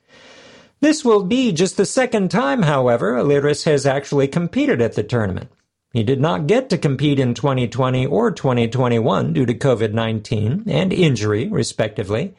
[0.83, 5.49] This will be just the second time, however, Alirez has actually competed at the tournament.
[5.93, 10.91] He did not get to compete in 2020 or 2021 due to COVID 19 and
[10.91, 12.35] injury, respectively.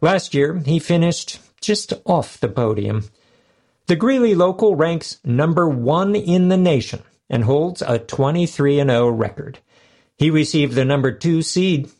[0.00, 3.04] Last year, he finished just off the podium.
[3.86, 9.58] The Greeley local ranks number one in the nation and holds a 23 0 record.
[10.16, 11.90] He received the number two seed.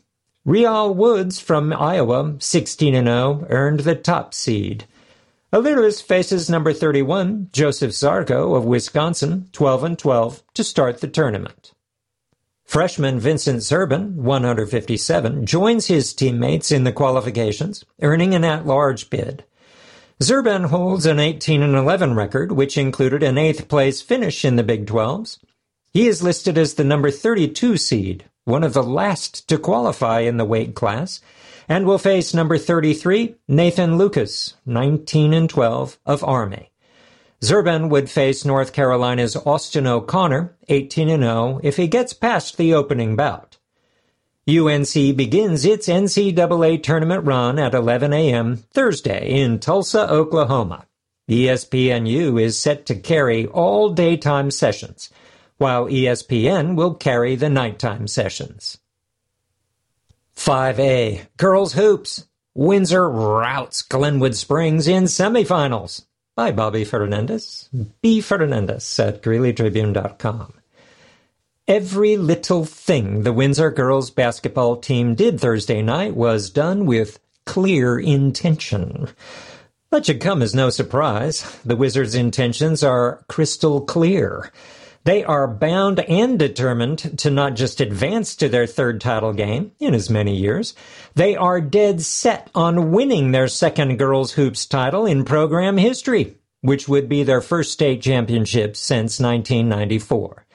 [0.45, 4.85] Real Woods from Iowa, 16 0, earned the top seed.
[5.53, 11.71] Alirez faces number 31, Joseph Zargo of Wisconsin, 12 and 12, to start the tournament.
[12.65, 19.45] Freshman Vincent Zurban, 157, joins his teammates in the qualifications, earning an at-large bid.
[20.21, 24.63] Zurban holds an 18 and 11 record, which included an eighth place finish in the
[24.63, 25.37] Big 12s.
[25.93, 30.37] He is listed as the number 32 seed, one of the last to qualify in
[30.37, 31.21] the weight class,
[31.67, 36.71] and will face number 33, Nathan Lucas, 19 and 12 of Army.
[37.41, 42.73] Zurban would face North Carolina's Austin O'Connor, 18 and 0, if he gets past the
[42.73, 43.57] opening bout.
[44.47, 48.57] UNC begins its NCAA tournament run at 11 a.m.
[48.57, 50.85] Thursday in Tulsa, Oklahoma.
[51.29, 55.09] ESPNU is set to carry all daytime sessions,
[55.57, 58.77] while ESPN will carry the nighttime sessions.
[60.35, 62.25] 5A, Girls Hoops.
[62.53, 66.05] Windsor routs Glenwood Springs in semifinals
[66.35, 67.69] by Bobby Fernandez.
[68.01, 68.21] B.
[68.21, 70.53] Fernandez at GreeleyTribune.com.
[71.67, 77.97] Every little thing the Windsor girls basketball team did Thursday night was done with clear
[77.99, 79.09] intention.
[79.89, 81.59] That should come as no surprise.
[81.65, 84.51] The Wizards' intentions are crystal clear.
[85.05, 89.93] They are bound and determined to not just advance to their third title game in
[89.93, 90.73] as many years,
[91.13, 96.87] they are dead set on winning their second girls hoops title in program history, which
[96.87, 100.47] would be their first state championship since 1994.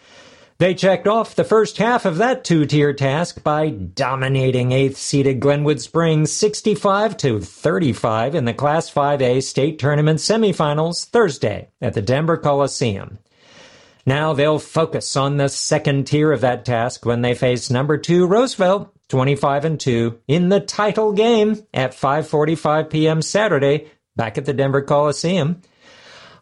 [0.59, 5.81] They checked off the first half of that two-tier task by dominating 8th seeded Glenwood
[5.81, 12.37] Springs 65 to 35 in the Class 5A state tournament semifinals Thursday at the Denver
[12.37, 13.21] Coliseum.
[14.07, 18.27] Now they'll focus on the second tier of that task when they face number 2
[18.27, 23.23] Roosevelt 25 and 2 in the title game at 5:45 p.m.
[23.23, 25.61] Saturday back at the Denver Coliseum.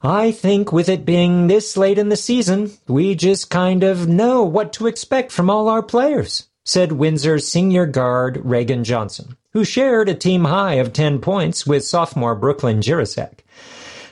[0.03, 4.45] I think with it being this late in the season, we just kind of know
[4.45, 10.09] what to expect from all our players, said Windsor senior guard Reagan Johnson, who shared
[10.09, 13.41] a team high of 10 points with sophomore Brooklyn Jirasek.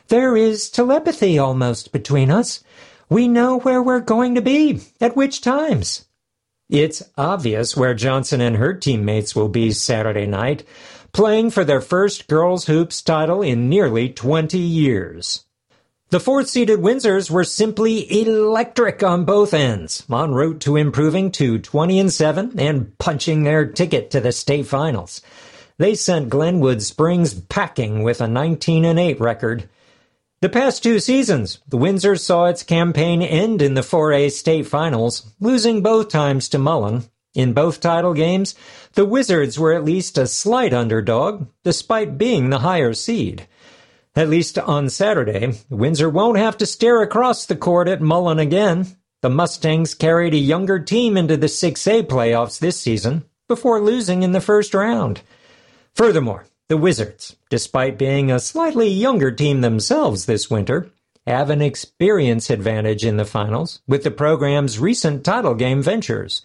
[0.09, 2.65] There is telepathy almost between us.
[3.09, 6.07] We know where we're going to be, at which times.
[6.69, 10.65] It's obvious where Johnson and her teammates will be Saturday night,
[11.13, 15.45] playing for their first girls' hoops title in nearly 20 years.
[16.11, 21.59] The fourth seeded Windsors were simply electric on both ends, en route to improving to
[21.59, 25.21] 20 and 7 and punching their ticket to the state finals.
[25.79, 29.69] They sent Glenwood Springs packing with a 19 and 8 record.
[30.43, 35.33] The past two seasons, the Windsor saw its campaign end in the 4A state finals,
[35.41, 37.05] losing both times to Mullen.
[37.35, 38.55] In both title games,
[38.93, 43.49] the Wizards were at least a slight underdog, despite being the higher seed.
[44.15, 48.87] At least on Saturday, Windsor won't have to stare across the court at Mullen again.
[49.23, 54.33] The Mustangs carried a younger team into the 6A playoffs this season before losing in
[54.33, 55.23] the first round.
[55.95, 60.91] Furthermore, the Wizards, despite being a slightly younger team themselves this winter,
[61.27, 66.43] have an experience advantage in the finals with the program's recent title game ventures.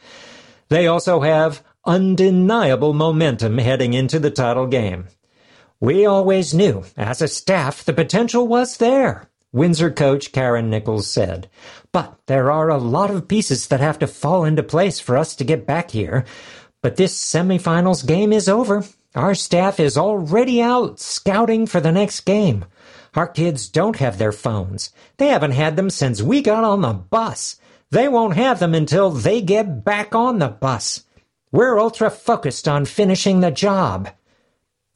[0.69, 5.07] They also have undeniable momentum heading into the title game.
[5.79, 11.49] We always knew, as a staff, the potential was there, Windsor coach Karen Nichols said.
[11.91, 15.35] But there are a lot of pieces that have to fall into place for us
[15.35, 16.25] to get back here.
[16.83, 18.83] But this semifinals game is over,
[19.15, 22.65] our staff is already out scouting for the next game.
[23.13, 24.91] Our kids don't have their phones.
[25.17, 27.57] They haven't had them since we got on the bus.
[27.89, 31.03] They won't have them until they get back on the bus.
[31.51, 34.09] We're ultra focused on finishing the job.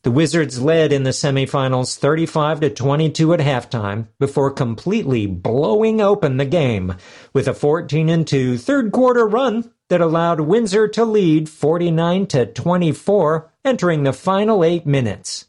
[0.03, 6.37] The Wizards led in the semifinals 35 to 22 at halftime before completely blowing open
[6.37, 6.95] the game
[7.33, 12.45] with a 14 and 2 third quarter run that allowed Windsor to lead 49 to
[12.45, 15.45] 24 entering the final 8 minutes.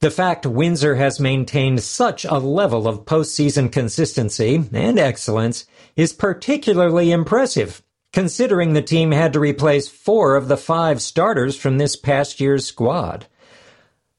[0.00, 5.64] The fact Windsor has maintained such a level of postseason consistency and excellence
[5.94, 11.78] is particularly impressive, considering the team had to replace four of the five starters from
[11.78, 13.26] this past year's squad.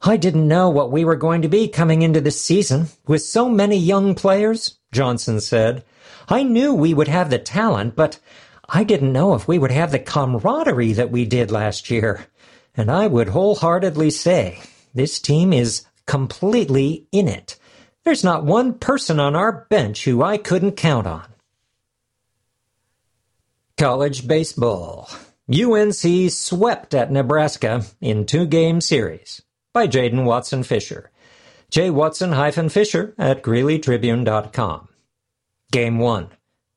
[0.02, 3.50] I didn't know what we were going to be coming into this season with so
[3.50, 5.84] many young players, Johnson said.
[6.30, 8.20] I knew we would have the talent, but
[8.68, 12.26] I didn't know if we would have the camaraderie that we did last year.
[12.76, 14.60] And I would wholeheartedly say
[14.94, 17.58] this team is completely in it.
[18.04, 21.26] There's not one person on our bench who I couldn't count on.
[23.78, 25.10] College baseball.
[25.52, 29.42] UNC swept at Nebraska in two game series
[29.74, 31.12] by Jaden Watson Fisher.
[31.70, 31.90] J.
[31.90, 34.88] Watson Fisher at GreeleyTribune.com.
[35.72, 36.28] Game 1.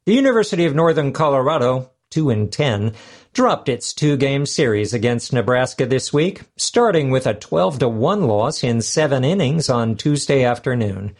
[0.07, 2.93] The University of Northern Colorado, 2 and 10,
[3.33, 8.63] dropped its two-game series against Nebraska this week, starting with a 12 to 1 loss
[8.63, 11.17] in 7 innings on Tuesday afternoon.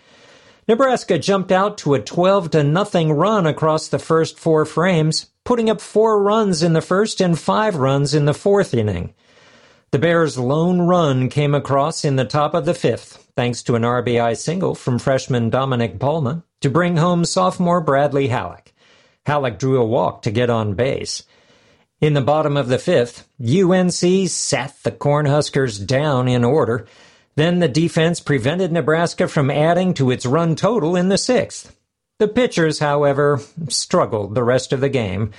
[0.69, 5.69] Nebraska jumped out to a 12 to nothing run across the first 4 frames, putting
[5.69, 9.15] up 4 runs in the first and 5 runs in the fourth inning.
[9.91, 13.83] The Bears' lone run came across in the top of the fifth, thanks to an
[13.83, 18.73] RBI single from freshman Dominic Palma to bring home sophomore Bradley Halleck.
[19.27, 21.25] Halleck drew a walk to get on base.
[22.01, 26.87] In the bottom of the fifth, UNC sat the Cornhuskers down in order.
[27.35, 31.77] Then the defense prevented Nebraska from adding to its run total in the sixth.
[32.19, 35.33] The pitchers, however, struggled the rest of the game,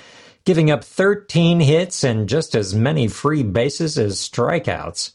[0.44, 5.12] giving up 13 hits and just as many free bases as strikeouts.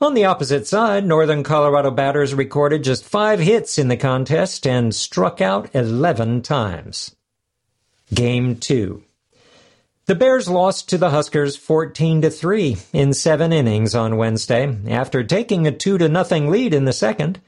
[0.00, 4.94] On the opposite side, Northern Colorado batters recorded just five hits in the contest and
[4.94, 7.14] struck out 11 times.
[8.12, 9.02] Game 2.
[10.04, 15.24] The Bears lost to the Huskers 14 to 3 in 7 innings on Wednesday after
[15.24, 17.40] taking a 2 to nothing lead in the second.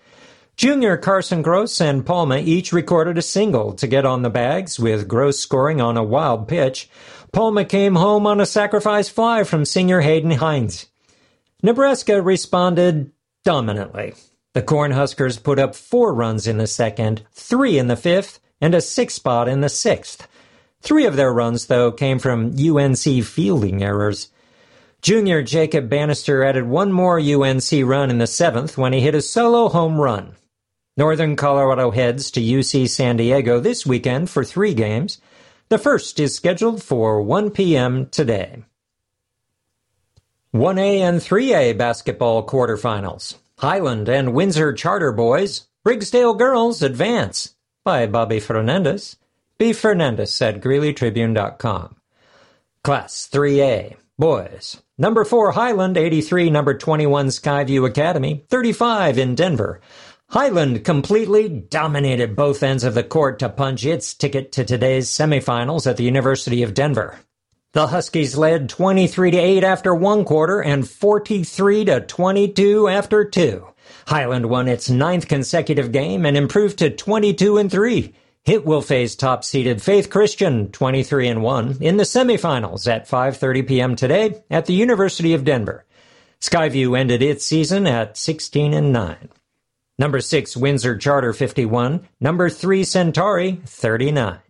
[0.56, 5.08] Junior Carson Gross and Palma each recorded a single to get on the bags, with
[5.08, 6.88] Gross scoring on a wild pitch.
[7.32, 10.86] Palma came home on a sacrifice fly from senior Hayden Hines.
[11.62, 13.10] Nebraska responded
[13.44, 14.14] dominantly.
[14.54, 18.80] The Cornhuskers put up four runs in the second, three in the fifth, and a
[18.80, 20.28] six spot in the sixth.
[20.84, 24.28] Three of their runs, though, came from UNC fielding errors.
[25.00, 29.22] Junior Jacob Bannister added one more UNC run in the seventh when he hit a
[29.22, 30.36] solo home run.
[30.94, 35.22] Northern Colorado heads to UC San Diego this weekend for three games.
[35.70, 38.06] The first is scheduled for 1 p.m.
[38.10, 38.62] today.
[40.54, 43.36] 1A and 3A basketball quarterfinals.
[43.56, 47.54] Highland and Windsor Charter Boys, Briggsdale Girls advance
[47.84, 49.16] by Bobby Fernandez.
[49.58, 49.72] B.
[49.72, 51.96] Fernandez at GreeleyTribune.com.
[52.82, 54.82] Class 3A, boys.
[54.98, 56.50] Number 4, Highland, 83.
[56.50, 59.80] Number 21, Skyview Academy, 35 in Denver.
[60.30, 65.88] Highland completely dominated both ends of the court to punch its ticket to today's semifinals
[65.88, 67.18] at the University of Denver.
[67.72, 73.68] The Huskies led 23 to 8 after one quarter and 43 to 22 after two.
[74.06, 78.14] Highland won its ninth consecutive game and improved to 22 and 3.
[78.46, 83.96] It will face top-seeded Faith Christian, 23 and 1, in the semifinals at 5:30 p.m.
[83.96, 85.86] today at the University of Denver.
[86.42, 89.30] Skyview ended its season at 16 and 9.
[89.98, 94.40] Number 6 Windsor Charter 51, number 3 Centauri 39.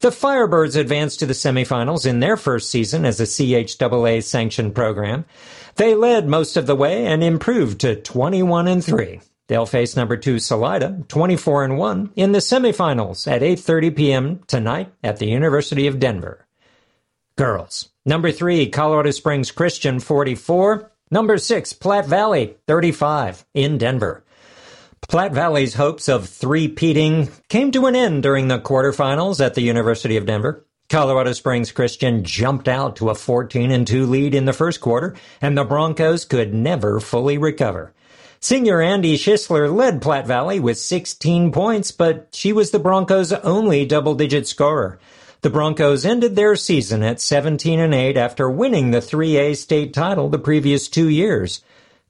[0.00, 5.24] The Firebirds advanced to the semifinals in their first season as a CHAA sanctioned program.
[5.76, 9.20] They led most of the way and improved to 21 and 3.
[9.48, 14.40] They'll face number 2 Salida, 24 and 1, in the semifinals at 8:30 p.m.
[14.46, 16.46] tonight at the University of Denver.
[17.36, 17.88] Girls.
[18.04, 24.24] Number 3 Colorado Springs Christian 44, number 6 Platte Valley 35 in Denver.
[25.08, 30.16] Platte Valley's hopes of three-peating came to an end during the quarterfinals at the University
[30.16, 30.66] of Denver.
[30.90, 35.14] Colorado Springs Christian jumped out to a 14 and 2 lead in the first quarter,
[35.40, 37.94] and the Broncos could never fully recover.
[38.40, 43.84] Senior Andy Schisler led Platte Valley with 16 points, but she was the Broncos' only
[43.84, 45.00] double-digit scorer.
[45.40, 50.28] The Broncos ended their season at 17 and 8 after winning the 3A state title
[50.28, 51.62] the previous two years.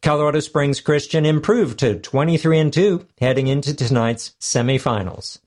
[0.03, 5.39] Colorado Springs Christian improved to 23 and 2 heading into tonight's semifinals.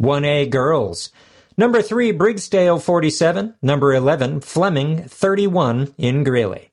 [0.00, 1.10] 1A girls.
[1.56, 6.71] Number 3 Briggsdale 47, number 11 Fleming 31 in Greeley.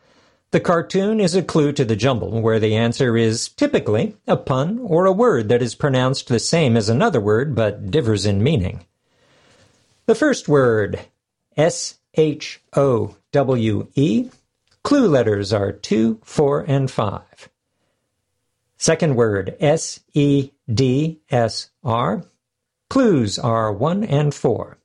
[0.51, 4.79] The cartoon is a clue to the jumble, where the answer is typically a pun
[4.79, 8.85] or a word that is pronounced the same as another word but differs in meaning.
[10.05, 11.01] The first word,
[11.57, 14.29] S H O W E.
[14.83, 17.49] Clue letters are 2, 4, and 5.
[18.77, 22.23] Second word, S E D S R.
[22.89, 24.77] Clues are 1 and 4.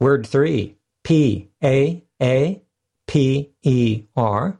[0.00, 2.62] Word 3, P A A
[3.06, 4.58] P E R.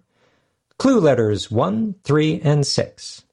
[0.79, 3.25] Clue letters 1, 3, and 6.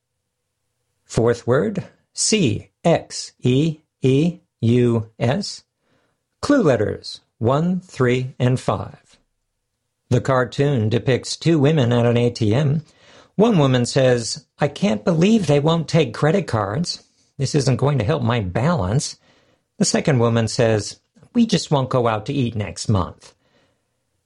[1.03, 1.83] Fourth word,
[2.13, 5.63] C X E E U S.
[6.41, 9.19] Clue letters 1, 3, and 5.
[10.09, 12.83] The cartoon depicts two women at an ATM.
[13.35, 17.03] One woman says, I can't believe they won't take credit cards.
[17.37, 19.17] This isn't going to help my balance.
[19.77, 20.99] The second woman says,
[21.33, 23.33] We just won't go out to eat next month.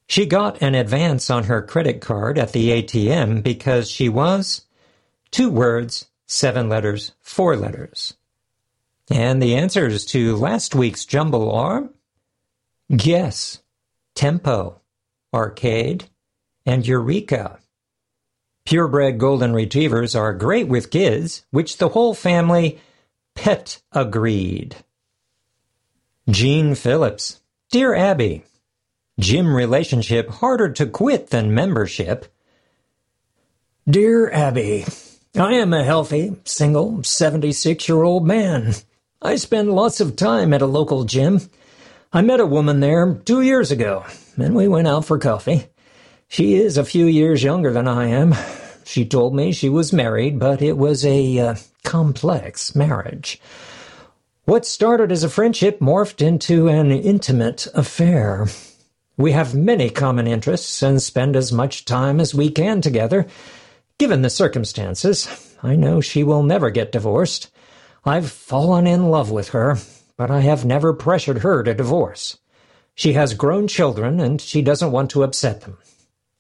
[0.08, 4.66] She got an advance on her credit card at the ATM because she was
[5.32, 8.16] two words, seven letters, four letters.
[9.10, 11.89] And the answers to last week's jumble are
[12.95, 13.62] Guess,
[14.16, 14.82] Tempo,
[15.34, 16.05] Arcade,
[16.66, 17.60] and Eureka.
[18.66, 22.80] Purebred golden retrievers are great with kids, which the whole family
[23.36, 24.76] pet agreed.
[26.30, 27.39] Jeanne Phillips.
[27.72, 28.43] Dear Abby,
[29.20, 32.26] Gym relationship harder to quit than membership.
[33.89, 34.86] Dear Abby,
[35.36, 38.74] I am a healthy, single, 76 year old man.
[39.22, 41.41] I spend lots of time at a local gym
[42.13, 44.05] I met a woman there two years ago,
[44.38, 45.68] and we went out for coffee.
[46.30, 48.34] She is a few years younger than I am.
[48.86, 53.41] She told me she was married, but it was a uh, complex marriage.
[54.45, 58.47] What started as a friendship morphed into an intimate affair.
[59.18, 63.26] We have many common interests and spend as much time as we can together.
[63.97, 67.49] Given the circumstances, I know she will never get divorced.
[68.05, 69.78] I've fallen in love with her,
[70.18, 72.38] but I have never pressured her to divorce.
[72.93, 75.80] She has grown children, and she doesn't want to upset them.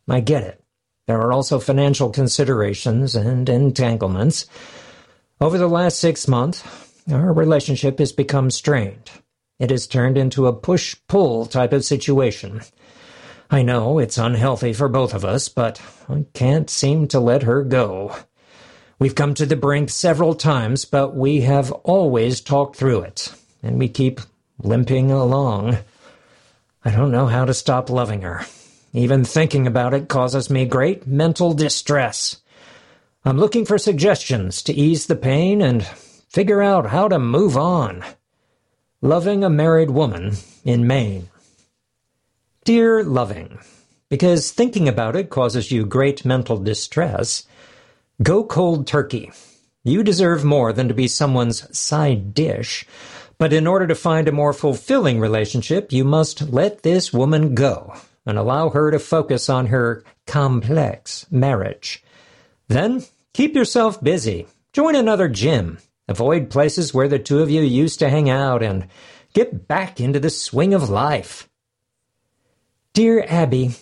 [0.07, 0.63] I get it.
[1.07, 4.45] There are also financial considerations and entanglements.
[5.41, 6.63] Over the last six months,
[7.11, 9.09] our relationship has become strained.
[9.59, 12.61] It has turned into a push pull type of situation.
[13.49, 17.63] I know it's unhealthy for both of us, but I can't seem to let her
[17.63, 18.15] go.
[18.99, 23.33] We've come to the brink several times, but we have always talked through it,
[23.63, 24.19] and we keep
[24.59, 25.77] limping along.
[26.83, 28.45] I don't know how to stop loving her.
[28.93, 32.41] Even thinking about it causes me great mental distress.
[33.23, 38.03] I'm looking for suggestions to ease the pain and figure out how to move on.
[39.03, 40.31] Loving a Married Woman
[40.65, 41.29] in Maine.
[42.65, 43.59] Dear Loving,
[44.09, 47.45] because thinking about it causes you great mental distress,
[48.23, 49.31] go cold turkey.
[49.83, 52.87] You deserve more than to be someone's side dish,
[53.37, 57.93] but in order to find a more fulfilling relationship, you must let this woman go
[58.25, 62.03] and allow her to focus on her complex marriage.
[62.67, 64.47] Then keep yourself busy.
[64.73, 65.77] Join another gym.
[66.07, 68.87] Avoid places where the two of you used to hang out and
[69.33, 71.49] get back into the swing of life.
[72.93, 73.75] Dear Abby,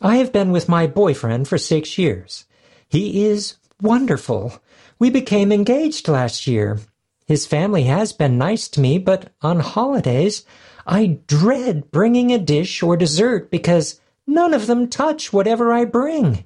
[0.00, 2.44] I have been with my boyfriend for six years.
[2.88, 4.62] He is wonderful.
[4.98, 6.78] We became engaged last year.
[7.26, 10.44] His family has been nice to me, but on holidays,
[10.86, 16.44] I dread bringing a dish or dessert because none of them touch whatever I bring.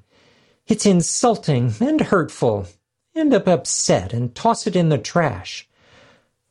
[0.66, 2.66] It's insulting and hurtful
[3.16, 5.66] end up upset and toss it in the trash.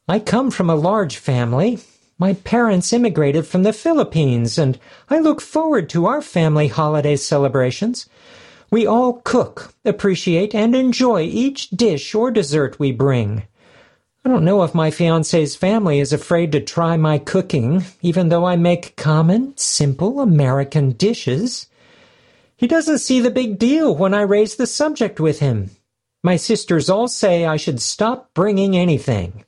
[0.08, 1.80] I come from a large family.
[2.18, 8.10] My parents immigrated from the Philippines, and I look forward to our family holiday celebrations.
[8.72, 13.44] We all cook, appreciate, and enjoy each dish or dessert we bring.
[14.24, 18.46] I don't know if my fiance's family is afraid to try my cooking, even though
[18.46, 21.68] I make common, simple American dishes.
[22.58, 25.75] He doesn't see the big deal when I raise the subject with him.
[26.26, 29.46] My sisters all say I should stop bringing anything.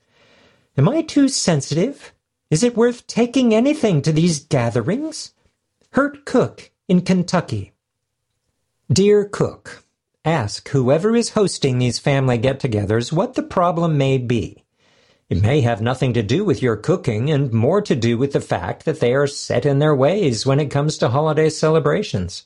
[0.77, 2.13] Am I too sensitive?
[2.51, 5.33] Is it worth taking anything to these gatherings?
[5.93, 7.73] Hurt Cook in Kentucky.
[8.93, 9.85] Dear Cook,
[10.23, 14.63] ask whoever is hosting these family get togethers what the problem may be.
[15.29, 18.39] It may have nothing to do with your cooking and more to do with the
[18.39, 22.43] fact that they are set in their ways when it comes to holiday celebrations.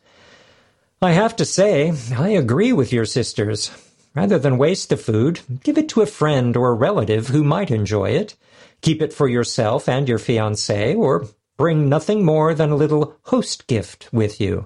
[1.01, 3.71] I have to say, I agree with your sisters.
[4.13, 7.71] Rather than waste the food, give it to a friend or a relative who might
[7.71, 8.35] enjoy it.
[8.81, 13.67] Keep it for yourself and your fiancé, or bring nothing more than a little host
[13.67, 14.65] gift with you.